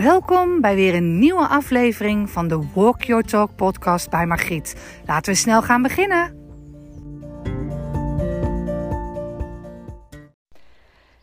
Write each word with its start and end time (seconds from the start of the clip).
Welkom 0.00 0.60
bij 0.60 0.74
weer 0.74 0.94
een 0.94 1.18
nieuwe 1.18 1.46
aflevering 1.46 2.30
van 2.30 2.48
de 2.48 2.68
Walk 2.74 3.02
Your 3.02 3.22
Talk 3.22 3.56
podcast 3.56 4.10
bij 4.10 4.26
Margriet. 4.26 5.00
Laten 5.06 5.32
we 5.32 5.38
snel 5.38 5.62
gaan 5.62 5.82
beginnen. 5.82 6.38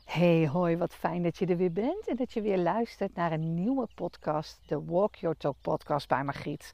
Hey, 0.05 0.47
hoi, 0.47 0.77
wat 0.77 0.95
fijn 0.95 1.23
dat 1.23 1.37
je 1.37 1.45
er 1.45 1.57
weer 1.57 1.71
bent 1.71 2.07
en 2.07 2.15
dat 2.15 2.33
je 2.33 2.41
weer 2.41 2.57
luistert 2.57 3.15
naar 3.15 3.31
een 3.31 3.53
nieuwe 3.53 3.87
podcast, 3.95 4.59
de 4.67 4.83
Walk 4.85 5.15
Your 5.15 5.37
Talk 5.37 5.55
podcast 5.61 6.07
bij 6.07 6.23
Margriet. 6.23 6.73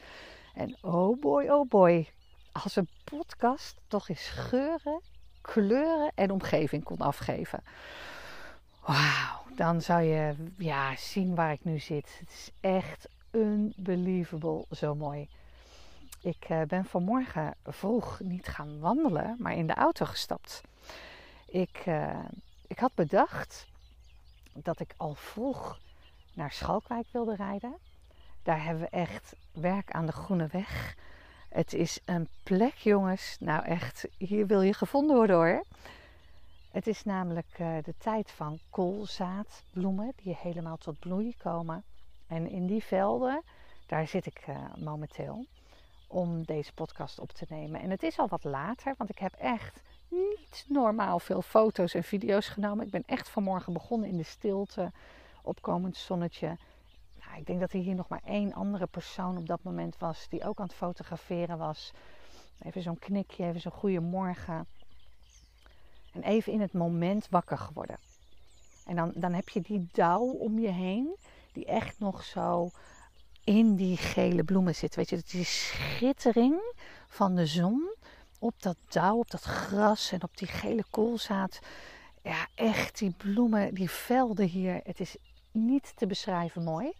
En 0.54 0.77
oh 0.81 1.20
boy, 1.20 1.47
oh 1.47 1.70
boy, 1.70 2.09
als 2.51 2.75
een 2.75 2.89
podcast 3.04 3.81
toch 3.88 4.09
eens 4.09 4.27
geuren, 4.27 5.01
kleuren 5.41 6.11
en 6.15 6.31
omgeving 6.31 6.83
kon 6.83 6.97
afgeven. 6.97 7.63
Wauw, 8.85 9.43
dan 9.55 9.81
zou 9.81 10.01
je 10.01 10.36
ja, 10.57 10.96
zien 10.96 11.36
waar 11.36 11.51
ik 11.51 11.64
nu 11.64 11.79
zit. 11.79 12.18
Het 12.19 12.29
is 12.29 12.51
echt 12.61 13.07
unbelievable 13.32 14.65
zo 14.71 14.95
mooi. 14.95 15.29
Ik 16.21 16.50
uh, 16.50 16.61
ben 16.61 16.86
vanmorgen 16.86 17.55
vroeg 17.64 18.19
niet 18.19 18.47
gaan 18.47 18.79
wandelen, 18.79 19.36
maar 19.39 19.54
in 19.54 19.68
de 19.68 19.73
auto 19.73 20.05
gestapt. 20.05 20.61
Ik, 21.45 21.83
uh, 21.86 22.19
ik 22.68 22.79
had 22.79 22.92
bedacht 22.95 23.68
dat 24.54 24.79
ik 24.79 24.93
al 24.97 25.14
vroeg 25.14 25.79
naar 26.33 26.51
Schalkwijk 26.51 27.07
wilde 27.11 27.36
rijden. 27.36 27.73
Daar 28.43 28.64
hebben 28.64 28.83
we 28.83 28.89
echt 28.89 29.36
werk 29.51 29.92
aan 29.92 30.06
de 30.06 30.11
Groene 30.11 30.47
Weg. 30.47 30.95
Het 31.50 31.73
is 31.73 32.00
een 32.06 32.28
plek, 32.44 32.73
jongens. 32.73 33.38
Nou 33.39 33.66
echt, 33.66 34.08
hier 34.17 34.47
wil 34.47 34.61
je 34.61 34.73
gevonden 34.73 35.16
worden 35.16 35.36
hoor. 35.36 35.64
Het 36.73 36.88
is 36.88 37.03
namelijk 37.03 37.59
uh, 37.59 37.77
de 37.83 37.94
tijd 37.97 38.31
van 38.31 38.59
koolzaadbloemen 38.69 40.14
die 40.16 40.38
helemaal 40.39 40.77
tot 40.77 41.00
bloei 41.00 41.36
komen. 41.38 41.84
En 42.28 42.50
in 42.50 42.67
die 42.67 42.84
velden, 42.84 43.44
daar 43.88 44.08
zit 44.08 44.25
ik 44.25 44.48
uh, 44.50 44.58
momenteel 44.75 45.45
om 46.08 46.44
deze 46.44 46.73
podcast 46.73 47.20
op 47.20 47.31
te 47.31 47.45
nemen. 47.50 47.81
En 47.81 47.89
het 47.89 48.03
is 48.03 48.20
al 48.20 48.28
wat 48.28 48.44
later, 48.44 48.94
want 48.98 49.09
ik 49.09 49.17
heb 49.17 49.33
echt 49.33 49.81
niet 50.08 50.66
normaal 50.67 51.20
veel 51.20 51.42
foto's 51.42 51.94
en 51.94 52.03
video's 52.03 52.48
genomen. 52.48 52.86
Ik 52.86 52.92
ben 52.92 53.03
echt 53.05 53.30
vanmorgen 53.30 53.73
begonnen 53.73 54.09
in 54.09 54.17
de 54.17 54.23
stilte, 54.23 54.92
opkomend 55.42 55.98
zonnetje. 55.98 56.58
Nou, 57.26 57.38
ik 57.38 57.45
denk 57.45 57.59
dat 57.59 57.73
er 57.73 57.80
hier 57.80 57.95
nog 57.95 58.08
maar 58.08 58.23
één 58.26 58.53
andere 58.53 58.88
persoon 58.88 59.38
op 59.38 59.48
dat 59.48 59.64
moment 59.64 59.98
was 59.98 60.28
die 60.30 60.44
ook 60.44 60.59
aan 60.59 60.66
het 60.66 60.76
fotograferen 60.76 61.58
was. 61.58 61.92
Even 62.59 62.81
zo'n 62.81 63.00
knikje, 63.00 63.45
even 63.45 63.61
zo'n 63.61 63.72
goede 63.72 64.00
morgen. 64.00 64.67
En 66.14 66.23
even 66.23 66.53
in 66.53 66.61
het 66.61 66.73
moment 66.73 67.28
wakker 67.30 67.58
geworden. 67.58 67.97
En 68.86 68.95
dan, 68.95 69.11
dan 69.16 69.33
heb 69.33 69.50
je 69.50 69.61
die 69.61 69.88
dauw 69.92 70.25
om 70.25 70.59
je 70.59 70.70
heen, 70.70 71.16
die 71.53 71.66
echt 71.66 72.00
nog 72.00 72.23
zo 72.23 72.72
in 73.44 73.75
die 73.75 73.97
gele 73.97 74.44
bloemen 74.44 74.75
zit. 74.75 74.95
Weet 74.95 75.09
je, 75.09 75.23
die 75.25 75.44
schittering 75.45 76.75
van 77.08 77.36
de 77.36 77.45
zon 77.45 77.95
op 78.39 78.61
dat 78.61 78.78
dauw, 78.89 79.17
op 79.17 79.31
dat 79.31 79.42
gras 79.42 80.11
en 80.11 80.23
op 80.23 80.38
die 80.38 80.47
gele 80.47 80.83
koolzaad. 80.89 81.59
Ja, 82.22 82.48
echt 82.55 82.98
die 82.98 83.11
bloemen, 83.17 83.73
die 83.73 83.89
velden 83.89 84.48
hier. 84.48 84.80
Het 84.83 85.00
is 85.00 85.16
niet 85.52 85.94
te 85.95 86.08
beschrijven 86.08 86.64
mooi. 86.64 86.92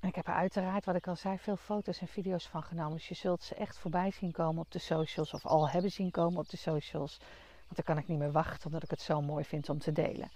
En 0.00 0.08
ik 0.08 0.14
heb 0.14 0.26
er 0.26 0.34
uiteraard, 0.34 0.84
wat 0.84 0.94
ik 0.94 1.06
al 1.06 1.16
zei, 1.16 1.38
veel 1.38 1.56
foto's 1.56 2.00
en 2.00 2.08
video's 2.08 2.46
van 2.46 2.62
genomen. 2.62 2.92
Dus 2.92 3.08
je 3.08 3.14
zult 3.14 3.42
ze 3.42 3.54
echt 3.54 3.78
voorbij 3.78 4.10
zien 4.10 4.32
komen 4.32 4.60
op 4.60 4.70
de 4.70 4.78
socials. 4.78 5.34
Of 5.34 5.46
al 5.46 5.68
hebben 5.68 5.90
zien 5.90 6.10
komen 6.10 6.38
op 6.38 6.48
de 6.48 6.56
socials. 6.56 7.20
Want 7.70 7.86
dan 7.86 7.94
kan 7.94 7.98
ik 7.98 8.08
niet 8.08 8.18
meer 8.18 8.32
wachten 8.32 8.66
omdat 8.66 8.82
ik 8.82 8.90
het 8.90 9.00
zo 9.00 9.22
mooi 9.22 9.44
vind 9.44 9.68
om 9.68 9.78
te 9.78 9.92
delen. 9.92 10.30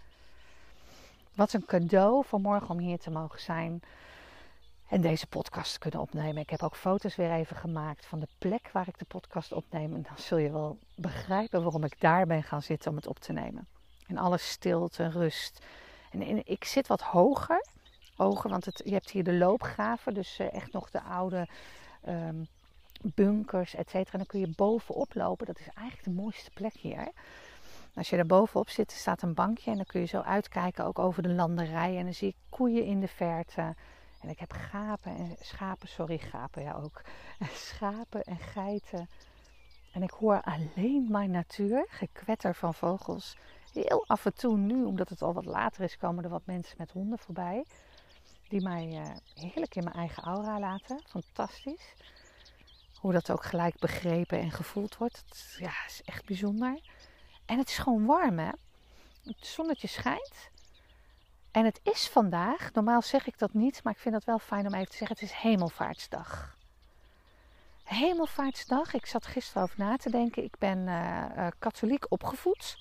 Wat 1.35 1.53
een 1.53 1.65
cadeau 1.65 2.25
voor 2.25 2.41
morgen 2.41 2.71
om 2.71 2.79
hier 2.79 2.99
te 2.99 3.11
mogen 3.11 3.41
zijn 3.41 3.83
en 4.89 5.01
deze 5.01 5.27
podcast 5.27 5.79
kunnen 5.79 6.01
opnemen. 6.01 6.43
Ik 6.43 6.51
heb 6.51 6.63
ook 6.63 6.77
foto's 6.77 7.17
weer 7.17 7.33
even 7.33 7.57
gemaakt 7.57 8.07
van 8.07 8.21
de 8.21 8.29
plek 8.39 8.71
waar 8.73 8.89
ik 8.89 8.99
de 8.99 9.05
podcast 9.05 9.53
opneem. 9.53 9.95
En 9.95 10.03
dan 10.03 10.19
zul 10.19 10.39
je 10.39 10.51
wel 10.51 10.79
begrijpen 10.95 11.63
waarom 11.63 11.85
ik 11.85 12.01
daar 12.01 12.27
ben 12.27 12.43
gaan 12.43 12.63
zitten 12.63 12.91
om 12.91 12.97
het 12.97 13.07
op 13.07 13.19
te 13.19 13.33
nemen. 13.33 13.67
En 14.07 14.19
alles 14.19 14.51
stilte, 14.51 15.09
rust. 15.09 15.65
En 16.11 16.47
ik 16.47 16.65
zit 16.65 16.87
wat 16.87 17.01
hoger. 17.01 17.67
Hoger, 18.17 18.51
want 18.51 18.65
het, 18.65 18.83
je 18.85 18.93
hebt 18.93 19.11
hier 19.11 19.25
de 19.25 19.35
loopgraven. 19.35 20.15
Dus 20.15 20.39
eh, 20.39 20.53
echt 20.53 20.73
nog 20.73 20.91
de 20.91 21.03
oude 21.03 21.49
um, 22.09 22.49
bunkers, 23.15 23.75
et 23.75 23.91
cetera. 23.91 24.13
En 24.13 24.19
dan 24.19 24.27
kun 24.27 24.41
je 24.41 24.53
bovenop 24.57 25.15
lopen. 25.15 25.47
Dat 25.47 25.59
is 25.59 25.69
eigenlijk 25.75 26.05
de 26.05 26.23
mooiste 26.23 26.51
plek 26.51 26.75
hier. 26.75 27.09
Als 27.95 28.11
je 28.11 28.17
daar 28.17 28.27
bovenop 28.27 28.69
zit, 28.69 28.93
staat 28.93 29.23
een 29.23 29.35
bankje 29.35 29.71
en 29.71 29.77
dan 29.77 29.87
kun 29.87 30.01
je 30.01 30.07
zo 30.07 30.21
uitkijken 30.21 30.85
ook 30.85 30.99
over 30.99 31.23
de 31.23 31.33
landerij. 31.33 31.97
En 31.99 32.05
dan 32.05 32.15
zie 32.15 32.29
ik 32.29 32.37
koeien 32.49 32.85
in 32.85 33.01
de 33.01 33.09
verte. 33.09 33.75
En 34.21 34.29
ik 34.29 34.39
heb 34.39 34.53
gapen 34.53 35.17
en 35.17 35.37
schapen, 35.41 35.89
sorry, 35.89 36.19
gapen 36.19 36.63
ja 36.63 36.73
ook. 36.73 37.01
Schapen 37.69 38.23
en 38.23 38.39
geiten. 38.39 39.09
En 39.93 40.03
ik 40.03 40.11
hoor 40.11 40.43
alleen 40.43 41.07
maar 41.11 41.29
natuur, 41.29 41.87
gekwetter 41.89 42.55
van 42.55 42.75
vogels. 42.75 43.37
Heel 43.73 44.05
af 44.07 44.25
en 44.25 44.35
toe 44.35 44.57
nu, 44.57 44.85
omdat 44.85 45.09
het 45.09 45.23
al 45.23 45.33
wat 45.33 45.45
later 45.45 45.85
is, 45.85 45.97
komen 45.97 46.25
er 46.25 46.31
wat 46.31 46.47
mensen 46.47 46.77
met 46.79 46.91
honden 46.91 47.19
voorbij. 47.19 47.65
Die 48.49 48.63
mij 48.63 48.87
uh, 48.87 49.03
heerlijk 49.35 49.75
in 49.75 49.85
mijn 49.85 49.97
eigen 49.97 50.23
aura 50.23 50.59
laten. 50.59 51.03
Fantastisch 51.07 51.95
hoe 53.05 53.13
dat 53.13 53.31
ook 53.31 53.45
gelijk 53.45 53.79
begrepen 53.79 54.41
en 54.41 54.51
gevoeld 54.51 54.97
wordt. 54.97 55.23
Het, 55.29 55.57
ja, 55.59 55.73
is 55.87 56.03
echt 56.05 56.25
bijzonder. 56.25 56.81
En 57.47 57.59
het 57.59 57.69
is 57.69 57.79
gewoon 57.79 58.07
warm, 58.07 58.39
hè? 58.39 58.51
Het 59.25 59.47
zonnetje 59.47 59.87
schijnt. 59.87 60.51
En 61.51 61.65
het 61.65 61.81
is 61.83 62.09
vandaag, 62.09 62.73
normaal 62.73 63.03
zeg 63.03 63.27
ik 63.27 63.39
dat 63.39 63.53
niet, 63.53 63.83
maar 63.83 63.93
ik 63.93 63.99
vind 63.99 64.15
het 64.15 64.25
wel 64.25 64.39
fijn 64.39 64.67
om 64.67 64.75
even 64.75 64.91
te 64.91 64.97
zeggen: 64.97 65.17
het 65.21 65.31
is 65.31 65.33
Hemelvaartsdag. 65.33 66.57
Hemelvaartsdag, 67.83 68.95
ik 68.95 69.07
zat 69.07 69.27
gisteren 69.27 69.63
over 69.63 69.75
na 69.79 69.97
te 69.97 70.11
denken. 70.11 70.45
Ik 70.45 70.59
ben 70.59 70.79
uh, 70.79 71.25
uh, 71.37 71.47
katholiek 71.59 72.05
opgevoed. 72.09 72.79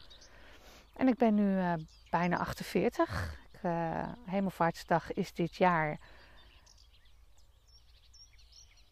En 0.93 1.07
ik 1.07 1.17
ben 1.17 1.33
nu 1.35 1.55
uh, 1.55 1.73
bijna 2.09 2.37
48. 2.37 3.39
Ik, 3.51 3.69
Hemelvaartsdag 4.25 5.13
is 5.13 5.33
dit 5.33 5.55
jaar 5.55 5.99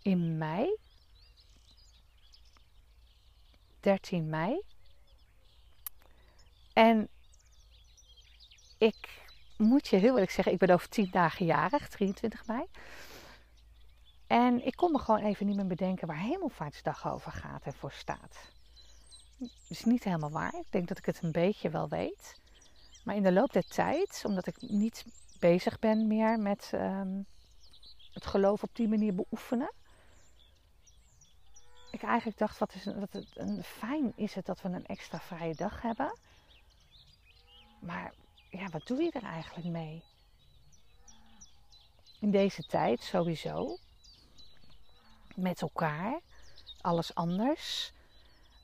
in 0.02 0.38
mei. 0.38 0.90
13 3.82 4.30
mei. 4.30 4.62
En 6.74 7.08
ik 8.78 9.24
moet 9.58 9.88
je 9.88 9.96
heel 9.96 10.14
eerlijk 10.14 10.32
zeggen, 10.32 10.54
ik 10.54 10.60
ben 10.60 10.70
over 10.70 10.90
10 10.90 11.10
dagen 11.12 11.46
jarig, 11.46 11.90
23 11.90 12.48
mei. 12.48 12.66
En 14.28 14.66
ik 14.66 14.76
kon 14.76 14.92
me 14.92 15.00
gewoon 15.00 15.24
even 15.24 15.46
niet 15.46 15.56
meer 15.56 15.68
bedenken 15.68 16.08
waar 16.08 16.20
Hemelvaartsdag 16.20 17.14
over 17.14 17.32
gaat 17.32 17.64
en 17.64 17.74
voor 17.74 17.92
staat. 17.92 18.52
Is 19.68 19.84
niet 19.84 20.04
helemaal 20.04 20.32
waar. 20.32 20.54
Ik 20.54 20.72
denk 20.72 20.88
dat 20.88 20.98
ik 20.98 21.06
het 21.06 21.24
een 21.24 21.32
beetje 21.32 21.70
wel 21.70 21.90
weet. 21.90 22.40
Maar 23.04 23.16
in 23.16 23.24
de 23.24 23.32
loop 23.32 23.54
der 23.54 23.68
tijd, 23.68 24.22
omdat 24.26 24.48
ik 24.48 24.62
niet 24.62 25.06
bezig 25.40 25.80
ben 25.80 26.08
meer 26.08 26.40
met 26.40 26.72
um, 26.74 27.26
het 28.14 28.26
geloof 28.26 28.64
op 28.64 28.76
die 28.76 28.88
manier 28.88 29.16
beoefenen, 29.16 29.74
ik 31.92 32.04
eigenlijk 32.04 32.38
dacht, 32.38 32.58
wat, 32.58 32.74
is, 32.74 32.86
wat 32.86 33.12
het, 33.12 33.28
een, 33.34 33.64
fijn 33.64 34.14
is 34.16 34.34
het 34.36 34.46
dat 34.46 34.62
we 34.62 34.70
een 34.70 34.86
extra 34.86 35.20
vrije 35.20 35.56
dag 35.56 35.82
hebben. 35.82 36.18
Maar 37.80 38.14
ja, 38.50 38.68
wat 38.68 38.88
doe 38.88 39.02
je 39.02 39.12
er 39.12 39.24
eigenlijk 39.24 39.68
mee? 39.68 40.04
In 42.20 42.32
deze 42.32 42.64
tijd 42.64 43.02
sowieso. 43.02 43.78
Met 45.36 45.62
elkaar. 45.62 46.20
Alles 46.82 47.16
anders. 47.16 47.94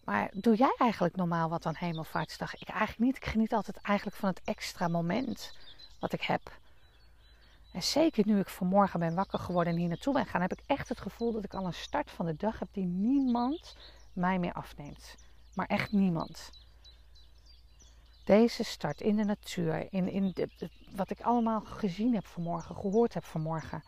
Maar 0.03 0.29
doe 0.33 0.55
jij 0.55 0.75
eigenlijk 0.77 1.15
normaal 1.15 1.49
wat 1.49 1.65
aan 1.65 1.75
Hemelvaartsdag? 1.75 2.55
Ik 2.55 2.67
eigenlijk 2.67 2.99
niet. 2.99 3.15
Ik 3.15 3.25
geniet 3.25 3.53
altijd 3.53 3.77
eigenlijk 3.77 4.17
van 4.17 4.29
het 4.29 4.41
extra 4.43 4.87
moment 4.87 5.53
wat 5.99 6.13
ik 6.13 6.21
heb. 6.21 6.51
En 7.77 7.83
zeker 7.83 8.27
nu 8.27 8.39
ik 8.39 8.49
vanmorgen 8.49 8.99
ben 8.99 9.15
wakker 9.15 9.39
geworden 9.39 9.73
en 9.73 9.79
hier 9.79 9.87
naartoe 9.87 10.13
ben 10.13 10.25
gaan, 10.25 10.41
heb 10.41 10.51
ik 10.51 10.63
echt 10.65 10.89
het 10.89 11.01
gevoel 11.01 11.31
dat 11.31 11.43
ik 11.43 11.53
al 11.53 11.65
een 11.65 11.73
start 11.73 12.11
van 12.11 12.25
de 12.25 12.35
dag 12.35 12.59
heb 12.59 12.67
die 12.71 12.85
niemand 12.85 13.75
mij 14.13 14.39
meer 14.39 14.53
afneemt. 14.53 15.15
Maar 15.53 15.65
echt 15.65 15.91
niemand. 15.91 16.49
Deze 18.25 18.63
start 18.63 19.01
in 19.01 19.15
de 19.15 19.23
natuur, 19.23 19.87
in, 19.89 20.09
in 20.09 20.33
wat 20.95 21.09
ik 21.09 21.21
allemaal 21.21 21.61
gezien 21.61 22.13
heb 22.13 22.25
vanmorgen, 22.25 22.75
gehoord 22.75 23.13
heb 23.13 23.23
vanmorgen. 23.23 23.83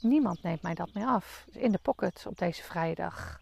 Niemand 0.00 0.42
neemt 0.42 0.62
mij 0.62 0.74
dat 0.74 0.94
meer 0.94 1.06
af. 1.06 1.46
In 1.52 1.72
de 1.72 1.80
pocket 1.82 2.24
op 2.26 2.38
deze 2.38 2.62
vrije 2.62 2.94
dag. 2.94 3.40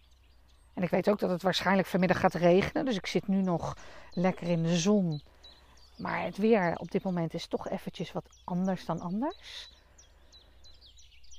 En 0.75 0.82
ik 0.82 0.91
weet 0.91 1.08
ook 1.08 1.19
dat 1.19 1.31
het 1.31 1.43
waarschijnlijk 1.43 1.88
vanmiddag 1.88 2.20
gaat 2.20 2.35
regenen. 2.35 2.85
Dus 2.85 2.96
ik 2.96 3.06
zit 3.06 3.29
nu 3.29 3.43
nog 3.43 3.76
lekker 4.11 4.49
in 4.49 4.62
de 4.62 4.76
zon 4.76 5.23
maar 5.96 6.23
het 6.23 6.37
weer 6.37 6.75
op 6.76 6.91
dit 6.91 7.02
moment 7.02 7.35
is 7.35 7.46
toch 7.46 7.69
eventjes 7.69 8.12
wat 8.12 8.25
anders 8.44 8.85
dan 8.85 9.00
anders. 9.00 9.69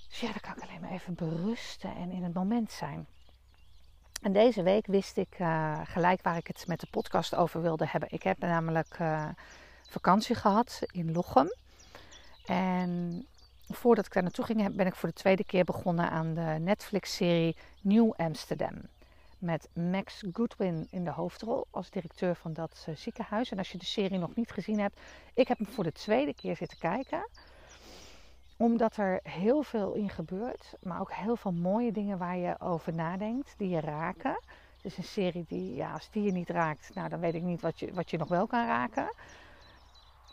Dus 0.09 0.19
ja, 0.19 0.27
dan 0.27 0.39
kan 0.41 0.55
ik 0.55 0.69
alleen 0.69 0.81
maar 0.81 0.91
even 0.91 1.15
berusten 1.15 1.95
en 1.95 2.11
in 2.11 2.23
het 2.23 2.33
moment 2.33 2.71
zijn. 2.71 3.05
En 4.21 4.33
deze 4.33 4.63
week 4.63 4.87
wist 4.87 5.17
ik 5.17 5.39
uh, 5.39 5.79
gelijk 5.83 6.21
waar 6.21 6.37
ik 6.37 6.47
het 6.47 6.67
met 6.67 6.79
de 6.79 6.87
podcast 6.91 7.35
over 7.35 7.61
wilde 7.61 7.85
hebben. 7.87 8.11
Ik 8.11 8.23
heb 8.23 8.39
namelijk 8.39 8.99
uh, 9.01 9.27
vakantie 9.89 10.35
gehad 10.35 10.81
in 10.91 11.11
Lochem. 11.11 11.53
En 12.45 13.25
voordat 13.69 14.05
ik 14.05 14.13
daar 14.13 14.23
naartoe 14.23 14.45
ging, 14.45 14.75
ben 14.75 14.85
ik 14.85 14.95
voor 14.95 15.09
de 15.09 15.15
tweede 15.15 15.43
keer 15.43 15.63
begonnen 15.63 16.09
aan 16.09 16.33
de 16.33 16.55
Netflix-serie 16.59 17.55
New 17.81 18.13
Amsterdam. 18.15 18.73
Met 19.37 19.69
Max 19.73 20.23
Goodwin 20.33 20.87
in 20.89 21.03
de 21.03 21.11
hoofdrol 21.11 21.67
als 21.71 21.89
directeur 21.89 22.35
van 22.35 22.53
dat 22.53 22.85
uh, 22.89 22.95
ziekenhuis. 22.95 23.51
En 23.51 23.57
als 23.57 23.71
je 23.71 23.77
de 23.77 23.85
serie 23.85 24.19
nog 24.19 24.35
niet 24.35 24.51
gezien 24.51 24.79
hebt, 24.79 24.99
ik 25.33 25.47
heb 25.47 25.57
hem 25.57 25.67
voor 25.67 25.83
de 25.83 25.91
tweede 25.91 26.33
keer 26.33 26.55
zitten 26.55 26.77
kijken. 26.77 27.29
Omdat 28.57 28.97
er 28.97 29.19
heel 29.23 29.63
veel 29.63 29.93
in 29.93 30.09
gebeurt, 30.09 30.73
maar 30.81 30.99
ook 30.99 31.13
heel 31.13 31.35
veel 31.35 31.51
mooie 31.51 31.91
dingen 31.91 32.17
waar 32.17 32.37
je 32.37 32.59
over 32.59 32.93
nadenkt, 32.93 33.53
die 33.57 33.69
je 33.69 33.79
raken. 33.79 34.39
Het 34.75 34.85
is 34.85 34.97
een 34.97 35.03
serie 35.03 35.45
die, 35.47 35.75
ja, 35.75 35.93
als 35.93 36.09
die 36.09 36.23
je 36.23 36.31
niet 36.31 36.49
raakt, 36.49 36.91
nou, 36.93 37.09
dan 37.09 37.19
weet 37.19 37.33
ik 37.33 37.41
niet 37.41 37.61
wat 37.61 37.79
je, 37.79 37.93
wat 37.93 38.09
je 38.09 38.17
nog 38.17 38.27
wel 38.27 38.47
kan 38.47 38.65
raken. 38.65 39.13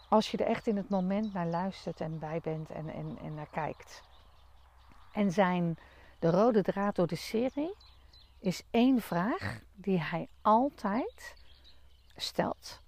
Als 0.09 0.31
je 0.31 0.37
er 0.37 0.47
echt 0.47 0.67
in 0.67 0.77
het 0.77 0.89
moment 0.89 1.33
naar 1.33 1.47
luistert 1.47 2.01
en 2.01 2.19
bij 2.19 2.41
bent 2.43 2.71
en, 2.71 2.89
en, 2.89 3.19
en 3.23 3.35
naar 3.35 3.51
kijkt. 3.51 4.03
En 5.13 5.33
zijn 5.33 5.79
de 6.19 6.31
rode 6.31 6.63
draad 6.63 6.97
door 6.97 7.07
de 7.07 7.17
serie 7.17 7.75
is 8.43 8.63
één 8.71 9.01
vraag 9.01 9.61
die 9.75 10.01
hij 10.01 10.29
altijd 10.41 11.35
stelt. 12.17 12.81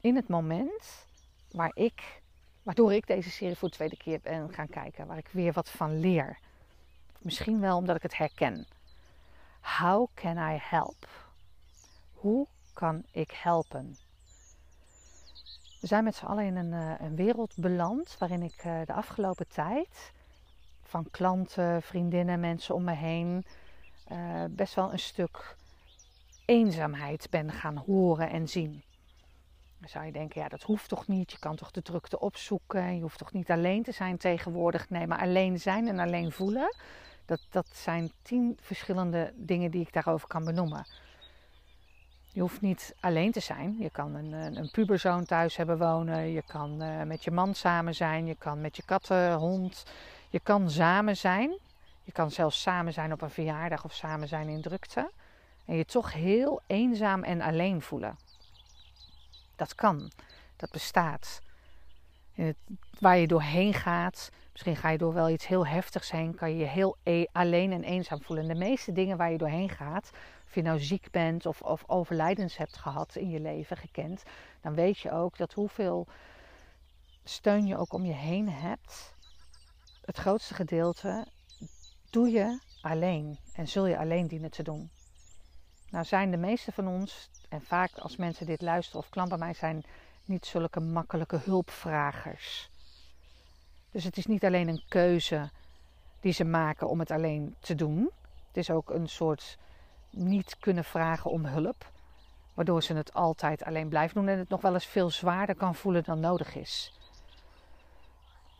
In 0.00 0.16
het 0.16 0.28
moment 0.28 1.06
waar 1.50 1.70
ik, 1.74 2.22
waardoor 2.62 2.92
ik 2.92 3.06
deze 3.06 3.30
serie 3.30 3.56
voor 3.56 3.68
de 3.68 3.74
tweede 3.74 3.96
keer 3.96 4.20
ben 4.20 4.54
gaan 4.54 4.68
kijken, 4.68 5.06
waar 5.06 5.18
ik 5.18 5.28
weer 5.28 5.52
wat 5.52 5.70
van 5.70 6.00
leer. 6.00 6.38
Misschien 7.18 7.60
wel 7.60 7.76
omdat 7.76 7.96
ik 7.96 8.02
het 8.02 8.16
herken. 8.16 8.66
How 9.60 10.08
can 10.14 10.36
I 10.36 10.58
help? 10.60 11.08
Hoe 12.12 12.46
kan 12.72 13.04
ik 13.10 13.30
helpen? 13.30 13.96
We 15.80 15.86
zijn 15.86 16.04
met 16.04 16.14
z'n 16.14 16.26
allen 16.26 16.44
in 16.44 16.56
een, 16.56 16.72
eh, 16.72 17.06
een, 17.06 17.16
wereld 17.16 17.56
beland 17.56 18.16
waarin 18.18 18.42
ik 18.42 18.56
eh, 18.64 18.80
de 18.84 18.92
afgelopen 18.92 19.48
tijd 19.48 20.12
van 20.82 21.10
klanten, 21.10 21.82
vriendinnen, 21.82 22.40
mensen 22.40 22.74
om 22.74 22.84
me 22.84 22.94
heen 22.94 23.44
uh, 24.12 24.44
best 24.50 24.74
wel 24.74 24.92
een 24.92 24.98
stuk 24.98 25.56
eenzaamheid 26.44 27.26
ben 27.30 27.52
gaan 27.52 27.76
horen 27.76 28.30
en 28.30 28.48
zien. 28.48 28.82
Dan 29.78 29.88
zou 29.88 30.04
je 30.04 30.12
denken, 30.12 30.40
ja, 30.40 30.48
dat 30.48 30.62
hoeft 30.62 30.88
toch 30.88 31.06
niet. 31.06 31.32
Je 31.32 31.38
kan 31.38 31.56
toch 31.56 31.70
de 31.70 31.82
drukte 31.82 32.20
opzoeken. 32.20 32.94
Je 32.94 33.00
hoeft 33.00 33.18
toch 33.18 33.32
niet 33.32 33.50
alleen 33.50 33.82
te 33.82 33.92
zijn 33.92 34.16
tegenwoordig. 34.16 34.90
Nee, 34.90 35.06
maar 35.06 35.20
alleen 35.20 35.60
zijn 35.60 35.88
en 35.88 35.98
alleen 35.98 36.32
voelen, 36.32 36.74
dat, 37.24 37.40
dat 37.50 37.66
zijn 37.72 38.12
tien 38.22 38.58
verschillende 38.60 39.32
dingen 39.36 39.70
die 39.70 39.80
ik 39.80 39.92
daarover 39.92 40.28
kan 40.28 40.44
benoemen. 40.44 40.86
Je 42.32 42.40
hoeft 42.40 42.60
niet 42.60 42.94
alleen 43.00 43.32
te 43.32 43.40
zijn. 43.40 43.76
Je 43.78 43.90
kan 43.90 44.14
een, 44.14 44.32
een 44.32 44.70
puberzoon 44.70 45.24
thuis 45.24 45.56
hebben 45.56 45.78
wonen. 45.78 46.30
Je 46.30 46.42
kan 46.42 46.82
uh, 46.82 47.02
met 47.02 47.24
je 47.24 47.30
man 47.30 47.54
samen 47.54 47.94
zijn. 47.94 48.26
Je 48.26 48.36
kan 48.38 48.60
met 48.60 48.76
je 48.76 48.82
katten, 48.84 49.34
hond. 49.34 49.84
Je 50.28 50.40
kan 50.40 50.70
samen 50.70 51.16
zijn. 51.16 51.58
Je 52.08 52.14
kan 52.14 52.30
zelfs 52.30 52.60
samen 52.60 52.92
zijn 52.92 53.12
op 53.12 53.22
een 53.22 53.30
verjaardag 53.30 53.84
of 53.84 53.92
samen 53.92 54.28
zijn 54.28 54.48
in 54.48 54.62
drukte. 54.62 55.10
En 55.64 55.76
je 55.76 55.84
toch 55.84 56.12
heel 56.12 56.60
eenzaam 56.66 57.22
en 57.22 57.40
alleen 57.40 57.82
voelen. 57.82 58.16
Dat 59.56 59.74
kan. 59.74 60.10
Dat 60.56 60.70
bestaat. 60.70 61.40
Het, 62.32 62.56
waar 63.00 63.16
je 63.16 63.26
doorheen 63.26 63.74
gaat, 63.74 64.30
misschien 64.52 64.76
ga 64.76 64.88
je 64.90 64.98
door 64.98 65.14
wel 65.14 65.30
iets 65.30 65.46
heel 65.46 65.66
heftigs 65.66 66.10
heen, 66.10 66.34
kan 66.34 66.50
je 66.50 66.56
je 66.56 66.64
heel 66.64 66.96
e 67.02 67.24
alleen 67.32 67.72
en 67.72 67.84
eenzaam 67.84 68.22
voelen. 68.22 68.48
de 68.48 68.54
meeste 68.54 68.92
dingen 68.92 69.16
waar 69.16 69.30
je 69.30 69.38
doorheen 69.38 69.70
gaat, 69.70 70.10
of 70.46 70.54
je 70.54 70.62
nou 70.62 70.78
ziek 70.78 71.10
bent 71.10 71.46
of, 71.46 71.60
of 71.62 71.84
overlijdens 71.86 72.56
hebt 72.56 72.76
gehad 72.76 73.16
in 73.16 73.30
je 73.30 73.40
leven, 73.40 73.76
gekend, 73.76 74.22
dan 74.60 74.74
weet 74.74 74.98
je 74.98 75.10
ook 75.10 75.36
dat 75.36 75.52
hoeveel 75.52 76.06
steun 77.24 77.66
je 77.66 77.76
ook 77.76 77.92
om 77.92 78.04
je 78.04 78.14
heen 78.14 78.48
hebt, 78.48 79.14
het 80.04 80.16
grootste 80.16 80.54
gedeelte 80.54 81.26
doe 82.10 82.30
je 82.30 82.58
alleen 82.80 83.38
en 83.52 83.68
zul 83.68 83.86
je 83.86 83.98
alleen 83.98 84.26
dienen 84.26 84.50
te 84.50 84.62
doen. 84.62 84.90
Nou 85.90 86.04
zijn 86.04 86.30
de 86.30 86.36
meeste 86.36 86.72
van 86.72 86.88
ons, 86.88 87.30
en 87.48 87.62
vaak 87.62 87.98
als 87.98 88.16
mensen 88.16 88.46
dit 88.46 88.62
luisteren 88.62 89.00
of 89.00 89.08
klanten 89.08 89.38
bij 89.38 89.46
mij 89.46 89.56
zijn, 89.56 89.84
niet 90.24 90.46
zulke 90.46 90.80
makkelijke 90.80 91.40
hulpvragers. 91.44 92.70
Dus 93.90 94.04
het 94.04 94.16
is 94.16 94.26
niet 94.26 94.44
alleen 94.44 94.68
een 94.68 94.84
keuze 94.88 95.50
die 96.20 96.32
ze 96.32 96.44
maken 96.44 96.88
om 96.88 96.98
het 96.98 97.10
alleen 97.10 97.56
te 97.60 97.74
doen. 97.74 98.10
Het 98.46 98.56
is 98.56 98.70
ook 98.70 98.90
een 98.90 99.08
soort 99.08 99.58
niet 100.10 100.56
kunnen 100.58 100.84
vragen 100.84 101.30
om 101.30 101.44
hulp. 101.44 101.90
Waardoor 102.54 102.82
ze 102.82 102.94
het 102.94 103.14
altijd 103.14 103.64
alleen 103.64 103.88
blijven 103.88 104.14
doen 104.14 104.28
en 104.28 104.38
het 104.38 104.48
nog 104.48 104.60
wel 104.60 104.74
eens 104.74 104.86
veel 104.86 105.10
zwaarder 105.10 105.54
kan 105.54 105.74
voelen 105.74 106.04
dan 106.04 106.20
nodig 106.20 106.54
is. 106.54 106.98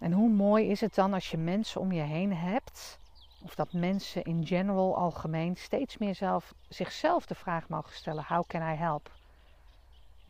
En 0.00 0.12
hoe 0.12 0.30
mooi 0.30 0.68
is 0.68 0.80
het 0.80 0.94
dan 0.94 1.14
als 1.14 1.30
je 1.30 1.36
mensen 1.36 1.80
om 1.80 1.92
je 1.92 2.02
heen 2.02 2.34
hebt, 2.34 2.97
of 3.42 3.54
dat 3.54 3.72
mensen 3.72 4.22
in 4.24 4.46
general 4.46 4.96
algemeen 4.96 5.56
steeds 5.56 5.98
meer 5.98 6.14
zelf, 6.14 6.54
zichzelf 6.68 7.26
de 7.26 7.34
vraag 7.34 7.68
mogen 7.68 7.92
stellen: 7.92 8.24
How 8.28 8.46
can 8.46 8.72
I 8.72 8.74
help? 8.74 9.10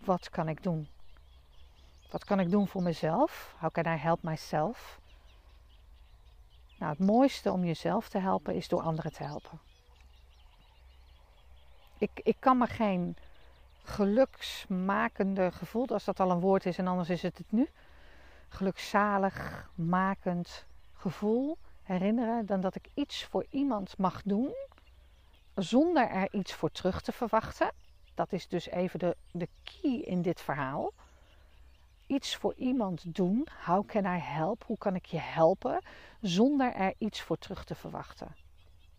Wat 0.04 0.30
kan 0.30 0.48
ik 0.48 0.62
doen? 0.62 0.88
Wat 2.10 2.24
kan 2.24 2.40
ik 2.40 2.50
doen 2.50 2.68
voor 2.68 2.82
mezelf? 2.82 3.54
How 3.58 3.70
can 3.70 3.86
I 3.86 3.96
help 3.96 4.22
myself? 4.22 5.00
Nou, 6.78 6.90
het 6.90 7.06
mooiste 7.06 7.52
om 7.52 7.64
jezelf 7.64 8.08
te 8.08 8.18
helpen 8.18 8.54
is 8.54 8.68
door 8.68 8.82
anderen 8.82 9.12
te 9.12 9.22
helpen. 9.22 9.60
Ik, 11.98 12.10
ik 12.14 12.36
kan 12.38 12.58
me 12.58 12.66
geen 12.66 13.16
geluksmakende 13.82 15.52
gevoel, 15.52 15.86
als 15.86 16.04
dat 16.04 16.20
al 16.20 16.30
een 16.30 16.40
woord 16.40 16.66
is 16.66 16.78
en 16.78 16.86
anders 16.86 17.10
is 17.10 17.22
het 17.22 17.38
het 17.38 17.52
nu, 17.52 17.68
gelukzalig 18.48 19.68
makend 19.74 20.66
gevoel 20.92 21.58
herinneren 21.88 22.46
dan 22.46 22.60
dat 22.60 22.74
ik 22.74 22.88
iets 22.94 23.24
voor 23.24 23.46
iemand 23.50 23.98
mag 23.98 24.22
doen 24.22 24.54
zonder 25.54 26.08
er 26.08 26.28
iets 26.32 26.52
voor 26.52 26.70
terug 26.70 27.00
te 27.00 27.12
verwachten. 27.12 27.70
Dat 28.14 28.32
is 28.32 28.48
dus 28.48 28.66
even 28.66 28.98
de, 28.98 29.16
de 29.32 29.48
key 29.62 30.00
in 30.00 30.22
dit 30.22 30.40
verhaal. 30.40 30.92
Iets 32.06 32.36
voor 32.36 32.54
iemand 32.54 33.14
doen. 33.14 33.46
How 33.64 33.86
can 33.86 34.04
I 34.04 34.18
help? 34.18 34.64
Hoe 34.66 34.78
kan 34.78 34.94
ik 34.94 35.06
je 35.06 35.18
helpen? 35.18 35.82
Zonder 36.20 36.72
er 36.72 36.94
iets 36.98 37.20
voor 37.22 37.38
terug 37.38 37.64
te 37.64 37.74
verwachten. 37.74 38.36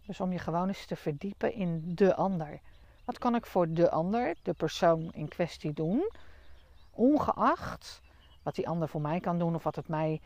Dus 0.06 0.19
om 0.19 0.31
je 0.31 0.39
gewoon 0.39 0.68
eens 0.68 0.85
te 0.85 0.95
verdiepen 0.95 1.53
in 1.53 1.95
de 1.95 2.15
ander. 2.15 2.59
Wat 3.06 3.18
kan 3.18 3.35
ik 3.35 3.45
voor 3.45 3.74
de 3.74 3.92
ander, 3.92 4.35
de 4.42 4.53
persoon 4.53 5.12
in 5.13 5.27
kwestie 5.27 5.74
doen? 5.74 6.12
Ongeacht 6.92 8.01
wat 8.44 8.56
die 8.56 8.68
ander 8.68 8.90
voor 8.90 9.02
mij 9.02 9.19
kan 9.19 9.40
doen 9.40 9.56
of 9.56 9.63
wat 9.63 9.75
het 9.75 9.87
mij 9.87 10.21